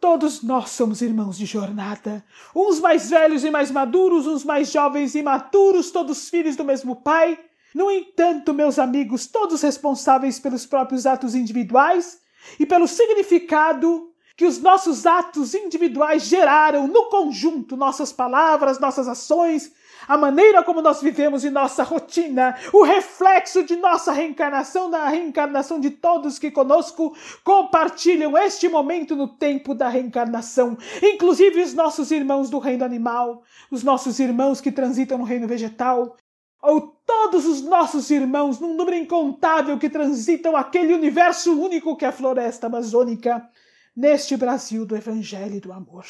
Todos 0.00 0.42
nós 0.42 0.70
somos 0.70 1.02
irmãos 1.02 1.36
de 1.36 1.44
jornada, 1.44 2.24
uns 2.54 2.80
mais 2.80 3.10
velhos 3.10 3.44
e 3.44 3.50
mais 3.50 3.70
maduros, 3.70 4.26
uns 4.26 4.42
mais 4.42 4.72
jovens 4.72 5.14
e 5.14 5.22
maturos, 5.22 5.90
todos 5.90 6.30
filhos 6.30 6.56
do 6.56 6.64
mesmo 6.64 6.96
pai. 6.96 7.38
No 7.76 7.90
entanto, 7.90 8.54
meus 8.54 8.78
amigos, 8.78 9.26
todos 9.26 9.60
responsáveis 9.60 10.40
pelos 10.40 10.64
próprios 10.64 11.04
atos 11.04 11.34
individuais 11.34 12.18
e 12.58 12.64
pelo 12.64 12.88
significado 12.88 14.10
que 14.34 14.46
os 14.46 14.58
nossos 14.62 15.04
atos 15.04 15.52
individuais 15.52 16.22
geraram 16.22 16.86
no 16.86 17.10
conjunto, 17.10 17.76
nossas 17.76 18.14
palavras, 18.14 18.80
nossas 18.80 19.06
ações, 19.06 19.74
a 20.08 20.16
maneira 20.16 20.62
como 20.62 20.80
nós 20.80 21.02
vivemos 21.02 21.44
em 21.44 21.50
nossa 21.50 21.82
rotina, 21.82 22.56
o 22.72 22.82
reflexo 22.82 23.62
de 23.62 23.76
nossa 23.76 24.10
reencarnação 24.10 24.88
na 24.88 25.06
reencarnação 25.10 25.78
de 25.78 25.90
todos 25.90 26.38
que 26.38 26.50
conosco 26.50 27.14
compartilham 27.44 28.38
este 28.38 28.70
momento 28.70 29.14
no 29.14 29.28
tempo 29.28 29.74
da 29.74 29.90
reencarnação, 29.90 30.78
inclusive 31.02 31.60
os 31.60 31.74
nossos 31.74 32.10
irmãos 32.10 32.48
do 32.48 32.58
reino 32.58 32.86
animal, 32.86 33.42
os 33.70 33.82
nossos 33.82 34.18
irmãos 34.18 34.62
que 34.62 34.72
transitam 34.72 35.18
no 35.18 35.24
reino 35.24 35.46
vegetal, 35.46 36.16
ou 36.62 36.80
todos 37.06 37.46
os 37.46 37.62
nossos 37.62 38.10
irmãos 38.10 38.58
num 38.58 38.74
número 38.74 38.96
incontável 38.96 39.78
que 39.78 39.90
transitam 39.90 40.56
aquele 40.56 40.92
universo 40.94 41.52
único 41.58 41.96
que 41.96 42.04
é 42.04 42.08
a 42.08 42.12
floresta 42.12 42.66
amazônica, 42.66 43.48
neste 43.94 44.36
Brasil 44.36 44.84
do 44.84 44.96
Evangelho 44.96 45.56
e 45.56 45.60
do 45.60 45.72
amor. 45.72 46.04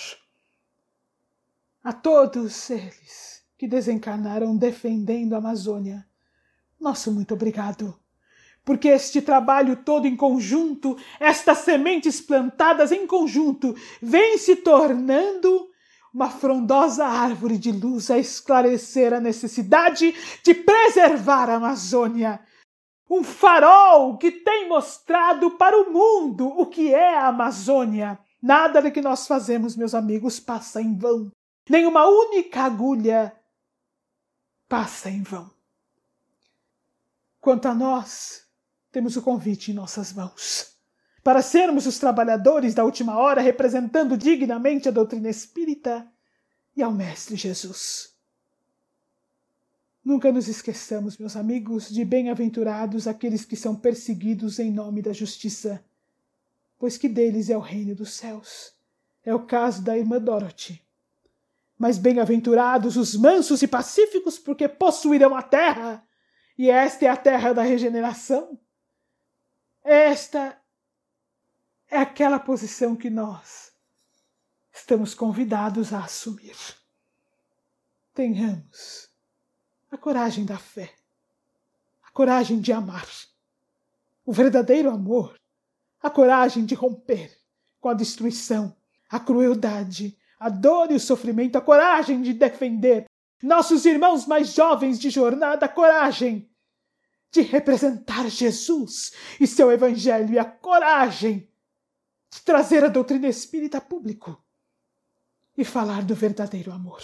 A 1.84 1.92
todos 1.92 2.68
eles 2.70 3.44
que 3.56 3.68
desencarnaram 3.68 4.56
defendendo 4.56 5.34
a 5.34 5.38
Amazônia. 5.38 6.06
Nosso 6.80 7.12
muito 7.12 7.34
obrigado. 7.34 7.98
Porque 8.64 8.88
este 8.88 9.22
trabalho 9.22 9.76
todo 9.76 10.06
em 10.06 10.16
conjunto, 10.16 10.98
estas 11.20 11.58
sementes 11.58 12.20
plantadas 12.20 12.90
em 12.90 13.06
conjunto, 13.06 13.74
vem 14.02 14.36
se 14.36 14.56
tornando 14.56 15.70
uma 16.16 16.30
frondosa 16.30 17.04
árvore 17.04 17.58
de 17.58 17.70
luz 17.70 18.10
a 18.10 18.16
esclarecer 18.16 19.12
a 19.12 19.20
necessidade 19.20 20.14
de 20.42 20.54
preservar 20.54 21.50
a 21.50 21.56
Amazônia. 21.56 22.40
Um 23.08 23.22
farol 23.22 24.16
que 24.16 24.30
tem 24.30 24.66
mostrado 24.66 25.50
para 25.58 25.78
o 25.78 25.92
mundo 25.92 26.48
o 26.48 26.64
que 26.64 26.94
é 26.94 27.18
a 27.18 27.28
Amazônia 27.28 28.18
Nada 28.42 28.80
do 28.80 28.92
que 28.92 29.00
nós 29.02 29.26
fazemos, 29.26 29.74
meus 29.74 29.94
amigos, 29.94 30.38
passa 30.38 30.80
em 30.80 30.96
vão. 30.96 31.32
Nenhuma 31.68 32.06
única 32.06 32.62
agulha 32.62 33.36
passa 34.68 35.10
em 35.10 35.22
vão. 35.22 35.50
Quanto 37.40 37.66
a 37.66 37.74
nós, 37.74 38.46
temos 38.92 39.16
o 39.16 39.22
convite 39.22 39.72
em 39.72 39.74
nossas 39.74 40.12
mãos 40.12 40.75
para 41.26 41.42
sermos 41.42 41.88
os 41.88 41.98
trabalhadores 41.98 42.72
da 42.72 42.84
última 42.84 43.18
hora, 43.18 43.40
representando 43.40 44.16
dignamente 44.16 44.88
a 44.88 44.92
doutrina 44.92 45.28
espírita 45.28 46.06
e 46.76 46.84
ao 46.84 46.92
Mestre 46.92 47.34
Jesus. 47.34 48.14
Nunca 50.04 50.30
nos 50.30 50.46
esqueçamos, 50.46 51.18
meus 51.18 51.34
amigos, 51.34 51.88
de 51.88 52.04
bem-aventurados 52.04 53.08
aqueles 53.08 53.44
que 53.44 53.56
são 53.56 53.74
perseguidos 53.74 54.60
em 54.60 54.70
nome 54.70 55.02
da 55.02 55.12
justiça, 55.12 55.84
pois 56.78 56.96
que 56.96 57.08
deles 57.08 57.50
é 57.50 57.56
o 57.56 57.60
reino 57.60 57.96
dos 57.96 58.12
céus. 58.12 58.72
É 59.24 59.34
o 59.34 59.44
caso 59.44 59.82
da 59.82 59.98
irmã 59.98 60.20
Dorothy. 60.20 60.80
Mas 61.76 61.98
bem-aventurados 61.98 62.96
os 62.96 63.16
mansos 63.16 63.62
e 63.62 63.66
pacíficos, 63.66 64.38
porque 64.38 64.68
possuirão 64.68 65.34
a 65.34 65.42
terra, 65.42 66.06
e 66.56 66.70
esta 66.70 67.04
é 67.04 67.08
a 67.08 67.16
terra 67.16 67.52
da 67.52 67.62
regeneração. 67.62 68.56
Esta 69.82 70.56
é 71.90 71.98
aquela 71.98 72.38
posição 72.38 72.96
que 72.96 73.08
nós 73.08 73.72
estamos 74.72 75.14
convidados 75.14 75.92
a 75.92 76.00
assumir. 76.00 76.56
Tenhamos 78.12 79.08
a 79.90 79.96
coragem 79.96 80.44
da 80.44 80.58
fé, 80.58 80.92
a 82.02 82.10
coragem 82.10 82.60
de 82.60 82.72
amar, 82.72 83.06
o 84.24 84.32
verdadeiro 84.32 84.90
amor, 84.90 85.38
a 86.02 86.10
coragem 86.10 86.64
de 86.64 86.74
romper 86.74 87.36
com 87.80 87.88
a 87.88 87.94
destruição, 87.94 88.76
a 89.08 89.20
crueldade, 89.20 90.18
a 90.38 90.48
dor 90.48 90.90
e 90.90 90.94
o 90.94 91.00
sofrimento, 91.00 91.56
a 91.56 91.60
coragem 91.60 92.20
de 92.22 92.32
defender 92.32 93.06
nossos 93.42 93.84
irmãos 93.84 94.26
mais 94.26 94.54
jovens 94.54 94.98
de 94.98 95.10
jornada, 95.10 95.66
a 95.66 95.68
coragem 95.68 96.50
de 97.30 97.42
representar 97.42 98.28
Jesus 98.28 99.12
e 99.38 99.46
seu 99.46 99.70
Evangelho 99.70 100.34
e 100.34 100.38
a 100.38 100.44
coragem 100.44 101.48
de 102.36 102.42
trazer 102.42 102.84
a 102.84 102.88
doutrina 102.88 103.28
espírita 103.28 103.78
a 103.78 103.80
público 103.80 104.38
e 105.56 105.64
falar 105.64 106.04
do 106.04 106.14
verdadeiro 106.14 106.70
amor. 106.70 107.00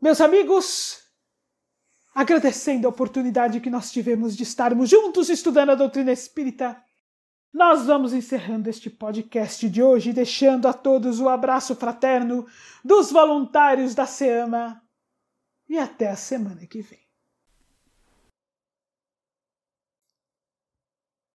Meus 0.00 0.22
amigos, 0.22 1.02
agradecendo 2.14 2.86
a 2.86 2.90
oportunidade 2.90 3.60
que 3.60 3.68
nós 3.68 3.92
tivemos 3.92 4.34
de 4.34 4.42
estarmos 4.42 4.88
juntos 4.88 5.28
estudando 5.28 5.70
a 5.70 5.74
doutrina 5.74 6.12
espírita, 6.12 6.82
nós 7.52 7.84
vamos 7.86 8.14
encerrando 8.14 8.70
este 8.70 8.88
podcast 8.88 9.68
de 9.68 9.82
hoje, 9.82 10.14
deixando 10.14 10.66
a 10.66 10.72
todos 10.72 11.20
o 11.20 11.28
abraço 11.28 11.76
fraterno 11.76 12.46
dos 12.82 13.12
voluntários 13.12 13.94
da 13.94 14.06
SEAMA 14.06 14.82
e 15.68 15.78
até 15.78 16.08
a 16.08 16.16
semana 16.16 16.66
que 16.66 16.80
vem. 16.80 17.05